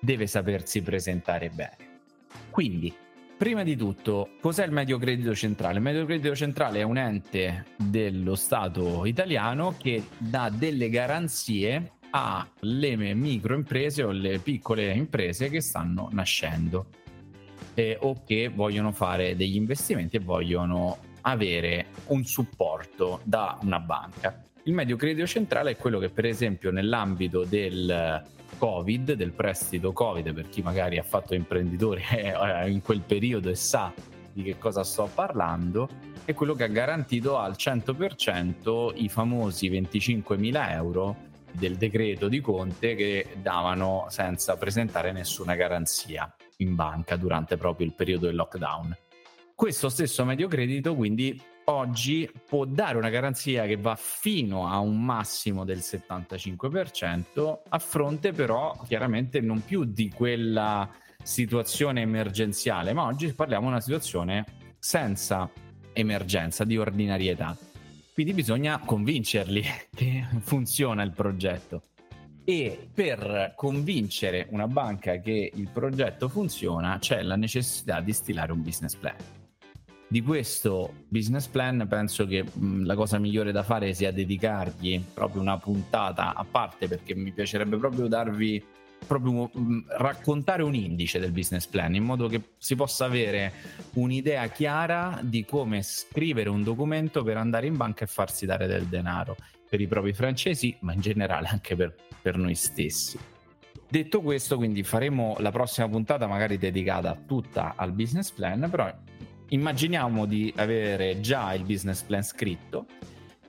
deve 0.00 0.26
sapersi 0.26 0.82
presentare 0.82 1.50
bene. 1.50 1.76
Quindi, 2.50 2.92
prima 3.36 3.62
di 3.62 3.76
tutto, 3.76 4.30
cos'è 4.40 4.64
il 4.64 4.72
medio 4.72 4.98
credito 4.98 5.34
centrale? 5.34 5.76
Il 5.76 5.82
medio 5.82 6.04
credito 6.06 6.34
centrale 6.34 6.80
è 6.80 6.82
un 6.82 6.96
ente 6.96 7.66
dello 7.76 8.34
Stato 8.34 9.04
italiano 9.04 9.74
che 9.78 10.04
dà 10.18 10.50
delle 10.50 10.88
garanzie 10.88 11.92
alle 12.10 12.96
microimprese 12.96 14.02
o 14.02 14.10
alle 14.10 14.38
piccole 14.38 14.92
imprese 14.92 15.50
che 15.50 15.60
stanno 15.60 16.08
nascendo 16.12 16.86
eh, 17.74 17.98
o 18.00 18.22
che 18.24 18.48
vogliono 18.48 18.92
fare 18.92 19.36
degli 19.36 19.56
investimenti 19.56 20.16
e 20.16 20.20
vogliono 20.20 20.98
avere 21.22 21.86
un 22.06 22.24
supporto 22.24 23.20
da 23.24 23.58
una 23.62 23.80
banca. 23.80 24.42
Il 24.62 24.72
medio 24.72 24.96
credito 24.96 25.26
centrale 25.26 25.72
è 25.72 25.76
quello 25.76 25.98
che 25.98 26.08
per 26.08 26.24
esempio 26.24 26.70
nell'ambito 26.70 27.44
del 27.44 28.24
Covid, 28.58 29.12
del 29.12 29.32
prestito 29.32 29.92
Covid, 29.92 30.32
per 30.32 30.48
chi 30.48 30.62
magari 30.62 30.98
ha 30.98 31.02
fatto 31.02 31.34
imprenditore 31.34 32.02
in 32.68 32.82
quel 32.82 33.00
periodo 33.00 33.50
e 33.50 33.54
sa 33.54 33.92
di 34.32 34.42
che 34.42 34.58
cosa 34.58 34.84
sto 34.84 35.08
parlando, 35.12 35.88
è 36.24 36.34
quello 36.34 36.54
che 36.54 36.64
ha 36.64 36.68
garantito 36.68 37.38
al 37.38 37.52
100% 37.52 38.92
i 38.96 39.08
famosi 39.08 39.70
25.000 39.70 40.70
euro 40.72 41.16
del 41.52 41.76
decreto 41.76 42.28
di 42.28 42.40
Conte 42.40 42.94
che 42.94 43.28
davano 43.40 44.06
senza 44.08 44.56
presentare 44.56 45.12
nessuna 45.12 45.54
garanzia 45.54 46.30
in 46.58 46.74
banca 46.74 47.16
durante 47.16 47.56
proprio 47.56 47.86
il 47.86 47.94
periodo 47.94 48.26
del 48.26 48.34
lockdown. 48.36 48.96
Questo 49.54 49.88
stesso 49.88 50.24
medio 50.24 50.48
credito 50.48 50.94
quindi 50.94 51.40
oggi 51.68 52.30
può 52.46 52.64
dare 52.64 52.96
una 52.96 53.08
garanzia 53.08 53.66
che 53.66 53.76
va 53.76 53.96
fino 53.96 54.68
a 54.68 54.78
un 54.78 55.02
massimo 55.02 55.64
del 55.64 55.78
75% 55.78 57.58
a 57.68 57.78
fronte 57.78 58.32
però 58.32 58.78
chiaramente 58.86 59.40
non 59.40 59.64
più 59.64 59.84
di 59.84 60.10
quella 60.10 60.88
situazione 61.22 62.02
emergenziale, 62.02 62.92
ma 62.92 63.04
oggi 63.04 63.32
parliamo 63.32 63.64
di 63.64 63.72
una 63.72 63.80
situazione 63.80 64.44
senza 64.78 65.50
emergenza, 65.92 66.64
di 66.64 66.78
ordinarietà. 66.78 67.56
Quindi 68.12 68.32
bisogna 68.32 68.78
convincerli 68.78 69.62
che 69.94 70.24
funziona 70.40 71.02
il 71.02 71.10
progetto. 71.10 71.82
E 72.44 72.88
per 72.94 73.54
convincere 73.56 74.46
una 74.50 74.68
banca 74.68 75.18
che 75.18 75.50
il 75.52 75.68
progetto 75.72 76.28
funziona 76.28 76.96
c'è 77.00 77.22
la 77.22 77.34
necessità 77.34 78.00
di 78.00 78.12
stilare 78.12 78.52
un 78.52 78.62
business 78.62 78.94
plan. 78.94 79.35
Di 80.08 80.22
questo 80.22 81.04
business 81.08 81.48
plan 81.48 81.86
penso 81.88 82.26
che 82.26 82.44
la 82.84 82.94
cosa 82.94 83.18
migliore 83.18 83.50
da 83.50 83.64
fare 83.64 83.92
sia 83.92 84.12
dedicargli 84.12 85.02
proprio 85.12 85.40
una 85.40 85.58
puntata 85.58 86.32
a 86.34 86.46
parte 86.48 86.86
perché 86.86 87.14
mi 87.16 87.32
piacerebbe 87.32 87.76
proprio 87.76 88.06
darvi 88.06 88.64
proprio 89.04 89.50
raccontare 89.98 90.62
un 90.62 90.74
indice 90.74 91.18
del 91.18 91.32
business 91.32 91.66
plan 91.66 91.94
in 91.94 92.04
modo 92.04 92.28
che 92.28 92.40
si 92.56 92.74
possa 92.74 93.04
avere 93.04 93.52
un'idea 93.94 94.46
chiara 94.48 95.18
di 95.22 95.44
come 95.44 95.82
scrivere 95.82 96.48
un 96.48 96.62
documento 96.62 97.22
per 97.22 97.36
andare 97.36 97.66
in 97.66 97.76
banca 97.76 98.04
e 98.04 98.08
farsi 98.08 98.46
dare 98.46 98.66
del 98.66 98.84
denaro 98.84 99.36
per 99.68 99.80
i 99.80 99.88
propri 99.88 100.12
francesi, 100.12 100.76
ma 100.80 100.92
in 100.92 101.00
generale 101.00 101.48
anche 101.48 101.74
per, 101.74 101.94
per 102.22 102.36
noi 102.36 102.54
stessi. 102.54 103.18
Detto 103.88 104.20
questo, 104.20 104.56
quindi 104.56 104.82
faremo 104.82 105.36
la 105.38 105.50
prossima 105.50 105.88
puntata 105.88 106.26
magari 106.26 106.58
dedicata 106.58 107.16
tutta 107.26 107.74
al 107.76 107.92
business 107.92 108.30
plan, 108.30 108.68
però 108.70 108.92
immaginiamo 109.48 110.26
di 110.26 110.52
avere 110.56 111.20
già 111.20 111.52
il 111.54 111.64
business 111.64 112.02
plan 112.02 112.22
scritto 112.22 112.86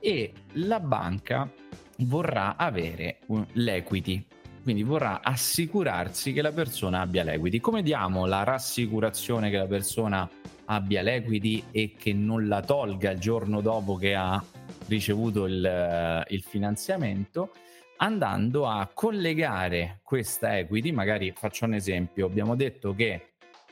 e 0.00 0.32
la 0.52 0.80
banca 0.80 1.50
vorrà 1.98 2.56
avere 2.56 3.18
l'equity 3.52 4.24
quindi 4.68 4.84
vorrà 4.84 5.22
assicurarsi 5.22 6.34
che 6.34 6.42
la 6.42 6.52
persona 6.52 7.00
abbia 7.00 7.24
l'equity. 7.24 7.58
Come 7.58 7.82
diamo 7.82 8.26
la 8.26 8.44
rassicurazione 8.44 9.48
che 9.48 9.56
la 9.56 9.66
persona 9.66 10.28
abbia 10.66 11.00
l'equity 11.00 11.64
e 11.70 11.94
che 11.96 12.12
non 12.12 12.48
la 12.48 12.60
tolga 12.60 13.12
il 13.12 13.18
giorno 13.18 13.62
dopo 13.62 13.96
che 13.96 14.14
ha 14.14 14.44
ricevuto 14.88 15.46
il, 15.46 15.64
eh, 15.64 16.22
il 16.34 16.42
finanziamento? 16.42 17.52
Andando 17.96 18.68
a 18.68 18.90
collegare 18.92 20.00
questa 20.02 20.58
equity, 20.58 20.92
magari 20.92 21.32
faccio 21.34 21.64
un 21.64 21.72
esempio, 21.72 22.26
abbiamo 22.26 22.54
detto 22.54 22.94
che 22.94 23.30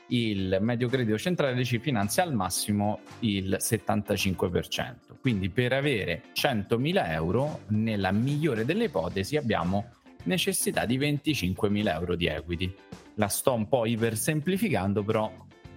il 0.09 0.57
medio 0.61 0.87
credito 0.87 1.17
centrale 1.17 1.63
ci 1.63 1.79
finanzia 1.79 2.23
al 2.23 2.33
massimo 2.33 2.99
il 3.19 3.57
75%. 3.59 4.93
Quindi 5.19 5.49
per 5.49 5.73
avere 5.73 6.23
100.000 6.33 7.11
euro, 7.11 7.61
nella 7.67 8.11
migliore 8.11 8.65
delle 8.65 8.85
ipotesi, 8.85 9.35
abbiamo 9.35 9.91
necessità 10.23 10.85
di 10.85 10.97
25.000 10.97 11.87
euro 11.93 12.15
di 12.15 12.27
equity. 12.27 12.73
La 13.15 13.27
sto 13.27 13.53
un 13.53 13.67
po' 13.67 13.85
ipersemplificando, 13.85 15.03
però 15.03 15.31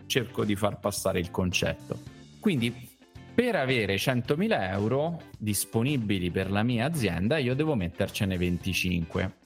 cerco 0.07 0.45
di 0.45 0.57
far 0.57 0.79
passare 0.79 1.19
il 1.21 1.31
concetto. 1.31 1.99
Quindi 2.39 2.89
per 3.35 3.57
avere 3.57 3.95
100.000 3.95 4.71
euro 4.73 5.21
disponibili 5.39 6.31
per 6.31 6.51
la 6.51 6.63
mia 6.63 6.85
azienda 6.85 7.39
io 7.39 7.55
devo 7.55 7.75
mettercene 7.75 8.37
25. 8.37 9.39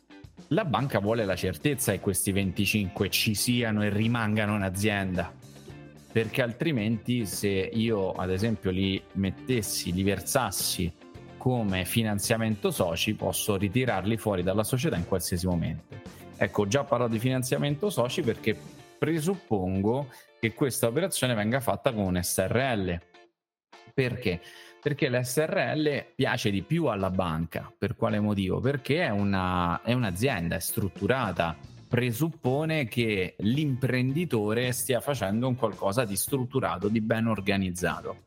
La 0.48 0.64
banca 0.64 0.98
vuole 0.98 1.24
la 1.24 1.36
certezza 1.36 1.92
che 1.92 2.00
questi 2.00 2.32
25 2.32 3.08
ci 3.10 3.34
siano 3.34 3.82
e 3.82 3.88
rimangano 3.88 4.56
in 4.56 4.62
azienda, 4.62 5.32
perché 6.12 6.42
altrimenti 6.42 7.26
se 7.26 7.48
io 7.48 8.12
ad 8.12 8.30
esempio 8.30 8.70
li 8.70 9.02
mettessi, 9.14 9.92
li 9.92 10.02
versassi 10.02 10.92
come 11.36 11.84
finanziamento 11.84 12.70
soci 12.70 13.14
posso 13.14 13.56
ritirarli 13.56 14.16
fuori 14.16 14.42
dalla 14.42 14.64
società 14.64 14.96
in 14.96 15.06
qualsiasi 15.06 15.46
momento. 15.46 15.94
Ecco, 16.36 16.66
già 16.66 16.84
parlato 16.84 17.12
di 17.12 17.18
finanziamento 17.18 17.90
soci 17.90 18.22
perché 18.22 18.56
presuppongo 18.98 20.08
che 20.40 20.54
questa 20.54 20.86
operazione 20.86 21.34
venga 21.34 21.60
fatta 21.60 21.92
con 21.92 22.04
un 22.04 22.22
SRL. 22.22 23.00
Perché? 23.92 24.40
Perché 24.84 25.08
l'SRL 25.08 26.12
piace 26.14 26.50
di 26.50 26.60
più 26.60 26.88
alla 26.88 27.08
banca. 27.08 27.72
Per 27.76 27.96
quale 27.96 28.20
motivo? 28.20 28.60
Perché 28.60 29.06
è, 29.06 29.08
una, 29.08 29.80
è 29.80 29.94
un'azienda, 29.94 30.56
è 30.56 30.60
strutturata, 30.60 31.56
presuppone 31.88 32.86
che 32.86 33.34
l'imprenditore 33.38 34.72
stia 34.72 35.00
facendo 35.00 35.48
un 35.48 35.56
qualcosa 35.56 36.04
di 36.04 36.16
strutturato, 36.16 36.88
di 36.88 37.00
ben 37.00 37.28
organizzato 37.28 38.24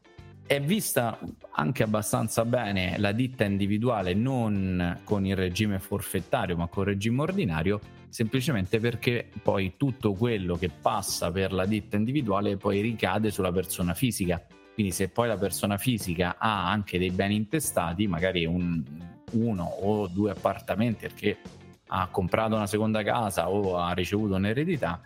è 0.47 0.61
vista 0.61 1.19
anche 1.51 1.83
abbastanza 1.83 2.45
bene 2.45 2.97
la 2.99 3.11
ditta 3.11 3.43
individuale 3.43 4.13
non 4.13 5.01
con 5.03 5.25
il 5.25 5.35
regime 5.35 5.77
forfettario 5.77 6.55
ma 6.55 6.67
con 6.67 6.83
il 6.83 6.93
regime 6.93 7.21
ordinario 7.21 7.81
semplicemente 8.07 8.79
perché 8.79 9.29
poi 9.43 9.73
tutto 9.75 10.13
quello 10.13 10.55
che 10.55 10.69
passa 10.69 11.31
per 11.31 11.51
la 11.51 11.65
ditta 11.65 11.97
individuale 11.97 12.55
poi 12.55 12.79
ricade 12.79 13.29
sulla 13.29 13.51
persona 13.51 13.93
fisica 13.93 14.41
quindi 14.77 14.93
se 14.93 15.09
poi 15.09 15.27
la 15.27 15.37
persona 15.37 15.79
fisica 15.79 16.35
ha 16.37 16.69
anche 16.69 16.99
dei 16.99 17.09
beni 17.09 17.33
intestati 17.33 18.05
magari 18.05 18.45
un, 18.45 18.83
uno 19.31 19.63
o 19.63 20.05
due 20.05 20.29
appartamenti 20.29 21.07
perché 21.07 21.39
ha 21.87 22.07
comprato 22.11 22.53
una 22.53 22.67
seconda 22.67 23.01
casa 23.01 23.49
o 23.49 23.79
ha 23.79 23.91
ricevuto 23.93 24.35
un'eredità 24.35 25.01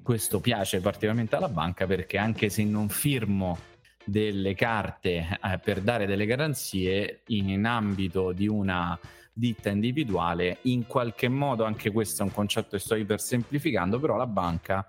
questo 0.00 0.38
piace 0.38 0.78
particolarmente 0.80 1.34
alla 1.34 1.48
banca 1.48 1.86
perché 1.86 2.18
anche 2.18 2.50
se 2.50 2.62
non 2.62 2.88
firmo 2.88 3.58
delle 4.04 4.54
carte 4.54 5.40
eh, 5.42 5.58
per 5.58 5.80
dare 5.80 6.06
delle 6.06 6.24
garanzie 6.24 7.22
in, 7.26 7.48
in 7.48 7.64
ambito 7.64 8.30
di 8.30 8.46
una 8.46 8.96
ditta 9.32 9.70
individuale, 9.70 10.58
in 10.62 10.86
qualche 10.86 11.28
modo 11.28 11.64
anche 11.64 11.90
questo 11.90 12.22
è 12.22 12.24
un 12.24 12.32
concetto 12.32 12.76
che 12.76 12.78
sto 12.78 12.94
ipersemplificando, 12.94 13.98
però 13.98 14.14
la 14.16 14.28
banca 14.28 14.86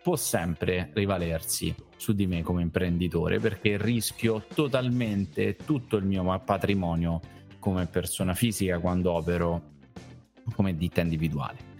può 0.00 0.14
sempre 0.14 0.90
rivalersi 0.94 1.74
su 2.02 2.14
di 2.14 2.26
me 2.26 2.42
come 2.42 2.62
imprenditore 2.62 3.38
perché 3.38 3.76
rischio 3.80 4.46
totalmente 4.52 5.54
tutto 5.54 5.96
il 5.96 6.04
mio 6.04 6.24
patrimonio 6.44 7.20
come 7.60 7.86
persona 7.86 8.34
fisica 8.34 8.80
quando 8.80 9.12
opero 9.12 9.70
come 10.52 10.76
ditta 10.76 11.00
individuale. 11.00 11.70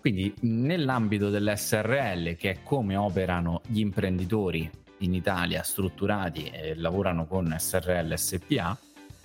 Quindi 0.00 0.34
nell'ambito 0.40 1.30
dell'SRL, 1.30 2.34
che 2.34 2.50
è 2.50 2.62
come 2.64 2.96
operano 2.96 3.60
gli 3.68 3.78
imprenditori 3.78 4.68
in 4.98 5.14
Italia 5.14 5.62
strutturati 5.62 6.46
e 6.46 6.74
lavorano 6.74 7.26
con 7.26 7.54
SRL 7.56 8.14
SPA, 8.14 8.76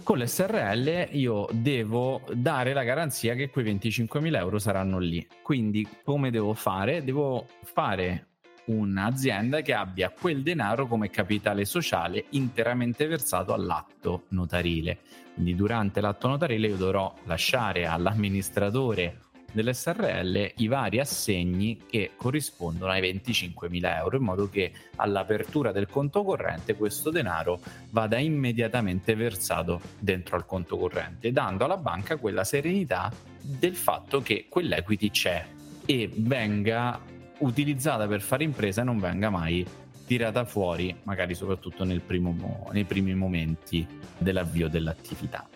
con 0.03 0.19
l'SRL 0.19 1.07
io 1.13 1.47
devo 1.53 2.21
dare 2.33 2.73
la 2.73 2.83
garanzia 2.83 3.33
che 3.33 3.49
quei 3.49 3.65
25.000 3.65 4.35
euro 4.35 4.59
saranno 4.59 4.99
lì. 4.99 5.25
Quindi 5.41 5.87
come 6.03 6.29
devo 6.29 6.53
fare? 6.53 7.03
Devo 7.03 7.47
fare 7.63 8.27
un'azienda 8.65 9.61
che 9.61 9.73
abbia 9.73 10.09
quel 10.09 10.41
denaro 10.41 10.87
come 10.87 11.09
capitale 11.09 11.65
sociale 11.65 12.25
interamente 12.31 13.07
versato 13.07 13.53
all'atto 13.53 14.23
notarile. 14.29 14.99
Quindi 15.33 15.55
durante 15.55 16.01
l'atto 16.01 16.27
notarile 16.27 16.67
io 16.67 16.77
dovrò 16.77 17.13
lasciare 17.25 17.85
all'amministratore 17.85 19.19
dell'SRL 19.55 20.51
i 20.57 20.67
vari 20.67 20.99
assegni 20.99 21.83
che 21.89 22.11
corrispondono 22.15 22.91
ai 22.91 23.01
25.000 23.01 23.97
euro 23.97 24.17
in 24.17 24.23
modo 24.23 24.49
che 24.49 24.73
all'apertura 24.97 25.71
del 25.71 25.87
conto 25.87 26.23
corrente 26.23 26.75
questo 26.75 27.09
denaro 27.09 27.61
vada 27.91 28.17
immediatamente 28.17 29.15
versato 29.15 29.79
dentro 29.97 30.35
al 30.35 30.45
conto 30.45 30.77
corrente 30.77 31.31
dando 31.31 31.63
alla 31.63 31.77
banca 31.77 32.17
quella 32.17 32.43
serenità 32.43 33.09
del 33.39 33.75
fatto 33.75 34.21
che 34.21 34.47
quell'equity 34.49 35.09
c'è 35.09 35.45
e 35.85 36.11
venga 36.13 36.99
utilizzata 37.39 38.07
per 38.07 38.21
fare 38.21 38.43
impresa 38.43 38.81
e 38.81 38.83
non 38.85 38.99
venga 38.99 39.29
mai 39.29 39.65
tirata 40.05 40.45
fuori 40.45 40.95
magari 41.03 41.33
soprattutto 41.33 41.85
primo, 42.05 42.69
nei 42.71 42.83
primi 42.83 43.15
momenti 43.15 43.85
dell'avvio 44.17 44.67
dell'attività 44.67 45.47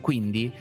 quindi 0.00 0.52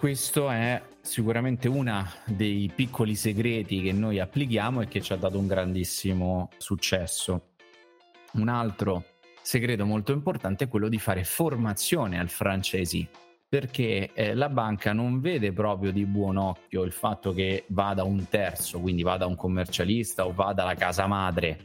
questo 0.00 0.50
è 0.50 0.80
sicuramente 1.02 1.68
uno 1.68 2.06
dei 2.24 2.70
piccoli 2.74 3.14
segreti 3.14 3.82
che 3.82 3.92
noi 3.92 4.18
applichiamo 4.18 4.80
e 4.80 4.88
che 4.88 5.00
ci 5.00 5.12
ha 5.12 5.16
dato 5.16 5.38
un 5.38 5.46
grandissimo 5.46 6.50
successo. 6.56 7.50
Un 8.32 8.48
altro 8.48 9.04
segreto 9.42 9.84
molto 9.84 10.12
importante 10.12 10.64
è 10.64 10.68
quello 10.68 10.88
di 10.88 10.98
fare 10.98 11.24
formazione 11.24 12.18
al 12.18 12.28
francesi 12.28 13.06
perché 13.50 14.12
eh, 14.14 14.32
la 14.34 14.48
banca 14.48 14.92
non 14.92 15.20
vede 15.20 15.52
proprio 15.52 15.90
di 15.90 16.06
buon 16.06 16.36
occhio 16.36 16.84
il 16.84 16.92
fatto 16.92 17.32
che 17.32 17.64
vada 17.70 18.04
un 18.04 18.28
terzo, 18.28 18.78
quindi 18.78 19.02
vada 19.02 19.26
un 19.26 19.34
commercialista 19.34 20.24
o 20.24 20.32
vada 20.32 20.62
la 20.62 20.76
casa 20.76 21.08
madre 21.08 21.58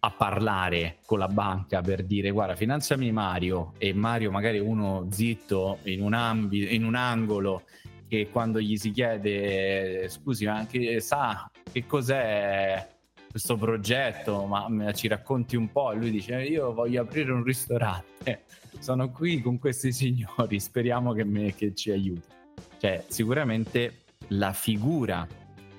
a 0.00 0.10
parlare 0.10 0.96
con 1.06 1.20
la 1.20 1.28
banca 1.28 1.82
per 1.82 2.02
dire 2.02 2.32
guarda 2.32 2.56
finanziami 2.56 3.12
Mario. 3.12 3.74
E 3.78 3.94
Mario 3.94 4.32
magari 4.32 4.58
uno 4.58 5.06
zitto 5.08 5.78
in 5.84 6.02
un, 6.02 6.14
ambi- 6.14 6.74
in 6.74 6.84
un 6.84 6.96
angolo 6.96 7.62
che 8.08 8.28
quando 8.28 8.60
gli 8.60 8.76
si 8.76 8.90
chiede 8.90 10.08
scusi 10.08 10.46
ma 10.46 10.56
anche 10.56 10.98
sa 10.98 11.48
che 11.70 11.86
cos'è 11.86 12.88
questo 13.30 13.56
progetto? 13.56 14.46
Ma 14.46 14.92
ci 14.94 15.06
racconti 15.06 15.54
un 15.54 15.70
po' 15.70 15.92
e 15.92 15.96
lui 15.96 16.10
dice 16.10 16.42
io 16.42 16.72
voglio 16.74 17.02
aprire 17.02 17.30
un 17.30 17.44
ristorante 17.44 18.42
sono 18.80 19.10
qui 19.10 19.40
con 19.40 19.58
questi 19.58 19.92
signori 19.94 20.58
speriamo 20.58 21.12
che, 21.12 21.24
me, 21.24 21.54
che 21.54 21.74
ci 21.74 21.92
aiuti 21.92 22.38
cioè 22.78 23.04
sicuramente 23.08 24.04
la 24.28 24.52
figura 24.52 25.26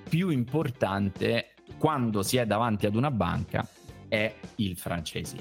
più 0.08 0.28
importante 0.28 1.54
quando 1.78 2.22
si 2.22 2.36
è 2.36 2.46
davanti 2.46 2.86
ad 2.86 2.94
una 2.94 3.10
banca 3.10 3.66
è 4.08 4.32
il 4.56 4.76
francese. 4.76 5.36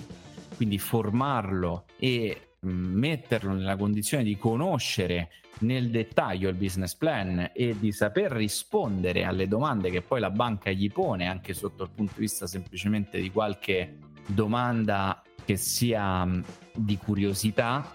Quindi 0.55 0.77
formarlo 0.77 1.85
e 1.97 2.53
mm, 2.65 2.97
metterlo 2.97 3.53
nella 3.53 3.75
condizione 3.75 4.23
di 4.23 4.37
conoscere 4.37 5.29
nel 5.59 5.91
dettaglio 5.91 6.49
il 6.49 6.55
business 6.55 6.95
plan 6.95 7.51
e 7.53 7.75
di 7.77 7.91
saper 7.91 8.31
rispondere 8.31 9.23
alle 9.23 9.47
domande 9.47 9.91
che 9.91 10.01
poi 10.01 10.19
la 10.19 10.31
banca 10.31 10.71
gli 10.71 10.91
pone, 10.91 11.27
anche 11.27 11.53
sotto 11.53 11.83
il 11.83 11.89
punto 11.93 12.13
di 12.15 12.21
vista 12.21 12.47
semplicemente 12.47 13.19
di 13.19 13.29
qualche 13.29 13.97
domanda 14.25 15.21
che 15.45 15.57
sia 15.57 16.25
mm, 16.25 16.41
di 16.75 16.97
curiosità, 16.97 17.93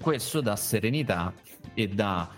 questo 0.00 0.40
dà 0.40 0.56
serenità 0.56 1.32
e 1.74 1.88
dà 1.88 2.28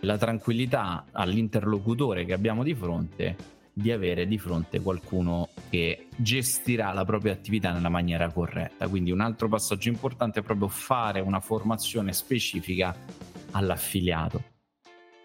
la 0.00 0.16
tranquillità 0.16 1.04
all'interlocutore 1.12 2.24
che 2.24 2.32
abbiamo 2.32 2.62
di 2.62 2.74
fronte 2.74 3.58
di 3.72 3.90
avere 3.90 4.26
di 4.26 4.38
fronte 4.38 4.80
qualcuno 4.80 5.48
che 5.70 6.08
gestirà 6.16 6.92
la 6.92 7.04
propria 7.04 7.32
attività 7.32 7.72
nella 7.72 7.88
maniera 7.88 8.30
corretta. 8.30 8.88
Quindi 8.88 9.10
un 9.10 9.20
altro 9.20 9.48
passaggio 9.48 9.88
importante 9.88 10.40
è 10.40 10.42
proprio 10.42 10.68
fare 10.68 11.20
una 11.20 11.40
formazione 11.40 12.12
specifica 12.12 12.94
all'affiliato. 13.52 14.42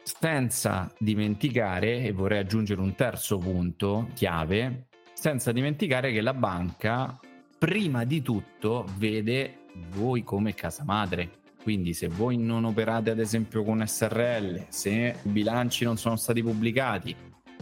Senza 0.04 0.92
dimenticare, 1.00 2.04
e 2.04 2.12
vorrei 2.12 2.40
aggiungere 2.40 2.80
un 2.80 2.94
terzo 2.96 3.38
punto 3.38 4.10
chiave, 4.14 4.88
senza 5.14 5.52
dimenticare 5.52 6.12
che 6.12 6.22
la 6.22 6.34
banca 6.34 7.20
prima 7.66 8.04
di 8.04 8.22
tutto 8.22 8.86
vede 9.00 9.70
voi 9.96 10.24
come 10.24 10.54
casa 10.54 10.84
madre. 10.84 11.32
Quindi 11.64 11.96
se 11.96 12.08
voi 12.08 12.38
non 12.38 12.64
operate 12.64 13.10
ad 13.10 13.18
esempio 13.18 13.64
con 13.64 13.84
SRL, 13.84 14.68
se 14.70 15.16
i 15.24 15.30
bilanci 15.30 15.84
non 15.84 15.98
sono 15.98 16.16
stati 16.16 16.44
pubblicati, 16.44 17.16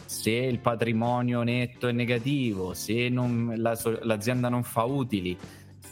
se 0.04 0.30
il 0.30 0.60
patrimonio 0.60 1.42
netto 1.44 1.88
è 1.88 1.94
negativo, 1.94 2.74
se 2.74 3.08
non, 3.08 3.54
la, 3.56 3.80
l'azienda 4.02 4.50
non 4.50 4.64
fa 4.64 4.84
utili, 4.84 5.38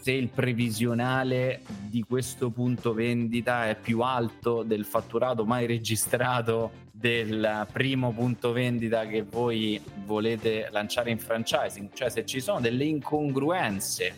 se 0.02 0.12
il 0.14 0.30
previsionale 0.30 1.62
di 1.88 2.02
questo 2.02 2.50
punto 2.50 2.92
vendita 2.92 3.70
è 3.70 3.76
più 3.76 4.02
alto 4.02 4.64
del 4.64 4.84
fatturato 4.84 5.46
mai 5.46 5.68
registrato 5.68 6.72
del 6.92 7.68
primo 7.72 8.12
punto 8.12 8.52
vendita 8.52 9.06
che 9.06 9.22
voi 9.22 9.80
volete 10.04 10.70
lanciare 10.72 11.12
in 11.12 11.20
franchising, 11.20 11.90
cioè 11.94 12.10
se 12.10 12.26
ci 12.26 12.40
sono 12.40 12.60
delle 12.60 12.84
incongruenze 12.86 14.14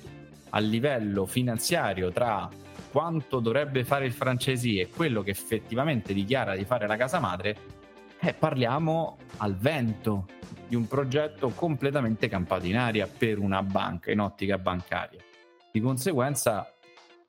a 0.51 0.59
livello 0.59 1.25
finanziario 1.25 2.13
tra 2.13 2.49
quanto 2.89 3.41
dovrebbe 3.41 3.83
fare 3.83 4.05
il 4.05 4.13
franchisee 4.13 4.83
e 4.83 4.87
quello 4.87 5.21
che 5.21 5.31
effettivamente 5.31 6.13
dichiara 6.13 6.55
di 6.55 6.63
fare 6.63 6.87
la 6.87 6.95
casa 6.95 7.19
madre, 7.19 7.57
eh, 8.21 8.33
parliamo 8.33 9.17
al 9.37 9.57
vento 9.57 10.27
di 10.65 10.75
un 10.75 10.87
progetto 10.87 11.49
completamente 11.49 12.29
campato 12.29 12.67
in 12.67 12.77
aria 12.77 13.05
per 13.05 13.37
una 13.37 13.61
banca 13.61 14.11
in 14.11 14.21
ottica 14.21 14.57
bancaria. 14.57 15.19
Di 15.73 15.81
conseguenza, 15.81 16.71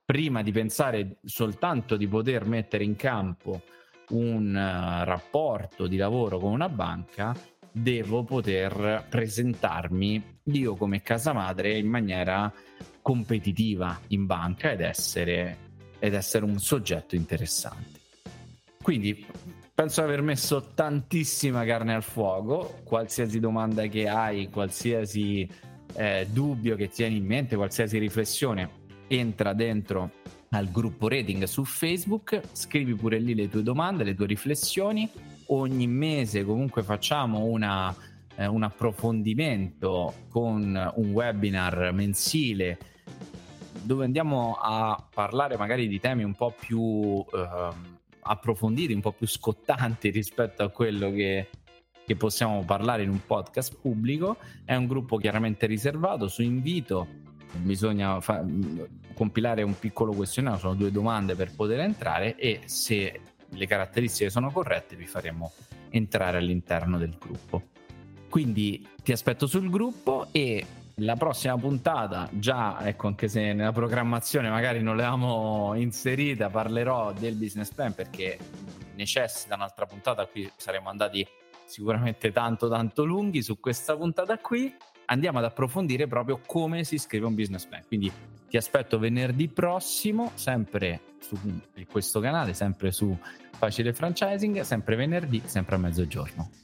prima 0.04 0.42
di 0.42 0.52
pensare 0.52 1.16
soltanto 1.24 1.96
di 1.96 2.06
poter 2.06 2.44
mettere 2.44 2.84
in 2.84 2.94
campo 2.94 3.62
un 4.10 4.48
uh, 4.48 5.02
rapporto 5.02 5.86
di 5.86 5.96
lavoro 5.96 6.38
con 6.38 6.52
una 6.52 6.68
banca, 6.68 7.34
devo 7.72 8.22
poter 8.22 9.06
presentarmi 9.08 10.40
io 10.42 10.76
come 10.76 11.00
casa 11.00 11.32
madre 11.32 11.78
in 11.78 11.88
maniera 11.88 12.52
competitiva 13.00 13.98
in 14.08 14.26
banca 14.26 14.72
ed 14.72 14.82
essere, 14.82 15.56
ed 15.98 16.12
essere 16.12 16.44
un 16.44 16.58
soggetto 16.58 17.14
interessante. 17.14 17.98
Quindi 18.82 19.26
Penso 19.74 20.02
di 20.02 20.06
aver 20.06 20.22
messo 20.22 20.70
tantissima 20.72 21.64
carne 21.64 21.94
al 21.94 22.04
fuoco. 22.04 22.82
Qualsiasi 22.84 23.40
domanda 23.40 23.86
che 23.86 24.06
hai, 24.06 24.48
qualsiasi 24.48 25.50
eh, 25.96 26.26
dubbio 26.30 26.76
che 26.76 26.88
tieni 26.88 27.16
in 27.16 27.26
mente, 27.26 27.56
qualsiasi 27.56 27.98
riflessione, 27.98 28.82
entra 29.08 29.52
dentro 29.52 30.10
al 30.50 30.70
gruppo 30.70 31.08
rating 31.08 31.44
su 31.44 31.64
Facebook. 31.64 32.40
Scrivi 32.52 32.94
pure 32.94 33.18
lì 33.18 33.34
le 33.34 33.48
tue 33.48 33.62
domande, 33.62 34.04
le 34.04 34.14
tue 34.14 34.26
riflessioni. 34.26 35.08
Ogni 35.46 35.86
mese 35.86 36.44
comunque 36.44 36.82
facciamo 36.82 37.44
una, 37.44 37.94
eh, 38.36 38.46
un 38.46 38.62
approfondimento 38.62 40.14
con 40.28 40.92
un 40.94 41.10
webinar 41.10 41.92
mensile 41.92 42.78
dove 43.82 44.04
andiamo 44.04 44.56
a 44.58 45.06
parlare 45.12 45.58
magari 45.58 45.86
di 45.88 46.00
temi 46.00 46.22
un 46.22 46.34
po' 46.34 46.54
più... 46.58 47.24
Eh, 47.32 47.92
approfonditi, 48.24 48.92
un 48.92 49.00
po' 49.00 49.12
più 49.12 49.26
scottanti 49.26 50.08
rispetto 50.10 50.62
a 50.62 50.68
quello 50.68 51.10
che, 51.10 51.48
che 52.06 52.16
possiamo 52.16 52.62
parlare 52.64 53.02
in 53.02 53.10
un 53.10 53.20
podcast 53.24 53.78
pubblico. 53.80 54.36
È 54.64 54.74
un 54.74 54.86
gruppo 54.86 55.16
chiaramente 55.16 55.66
riservato, 55.66 56.28
su 56.28 56.42
invito 56.42 57.22
bisogna 57.56 58.20
fa- 58.20 58.44
compilare 59.14 59.62
un 59.62 59.78
piccolo 59.78 60.12
questionario, 60.12 60.58
sono 60.58 60.74
due 60.74 60.90
domande 60.90 61.34
per 61.34 61.54
poter 61.54 61.80
entrare 61.80 62.36
e 62.36 62.62
se 62.64 63.20
le 63.48 63.66
caratteristiche 63.66 64.30
sono 64.30 64.50
corrette 64.50 64.96
vi 64.96 65.06
faremo 65.06 65.52
entrare 65.90 66.38
all'interno 66.38 66.98
del 66.98 67.16
gruppo. 67.18 67.62
Quindi 68.28 68.86
ti 69.02 69.12
aspetto 69.12 69.46
sul 69.46 69.70
gruppo 69.70 70.26
e 70.32 70.66
la 70.98 71.14
prossima 71.16 71.56
puntata, 71.56 72.28
già 72.32 72.86
ecco, 72.86 73.06
anche 73.06 73.28
se 73.28 73.52
nella 73.52 73.72
programmazione 73.72 74.48
magari 74.48 74.82
non 74.82 74.96
l'avevamo 74.96 75.74
inserita, 75.74 76.50
parlerò 76.50 77.12
del 77.12 77.34
business 77.34 77.72
plan 77.72 77.94
perché 77.94 78.38
necessita 78.94 79.54
un'altra 79.54 79.86
puntata. 79.86 80.26
Qui 80.26 80.50
saremo 80.56 80.88
andati 80.88 81.26
sicuramente 81.64 82.32
tanto 82.32 82.68
tanto 82.68 83.04
lunghi 83.04 83.42
su 83.42 83.58
questa 83.60 83.96
puntata 83.96 84.38
qui. 84.38 84.74
Andiamo 85.06 85.38
ad 85.38 85.44
approfondire 85.44 86.06
proprio 86.06 86.40
come 86.46 86.84
si 86.84 86.98
scrive 86.98 87.26
un 87.26 87.34
business 87.34 87.66
plan. 87.66 87.82
Quindi 87.86 88.10
ti 88.48 88.56
aspetto 88.56 88.98
venerdì 88.98 89.48
prossimo, 89.48 90.32
sempre 90.34 91.00
su 91.18 91.36
questo 91.90 92.20
canale, 92.20 92.54
sempre 92.54 92.92
su 92.92 93.16
Facile 93.56 93.92
Franchising, 93.92 94.60
sempre 94.60 94.96
venerdì, 94.96 95.42
sempre 95.44 95.74
a 95.74 95.78
mezzogiorno. 95.78 96.63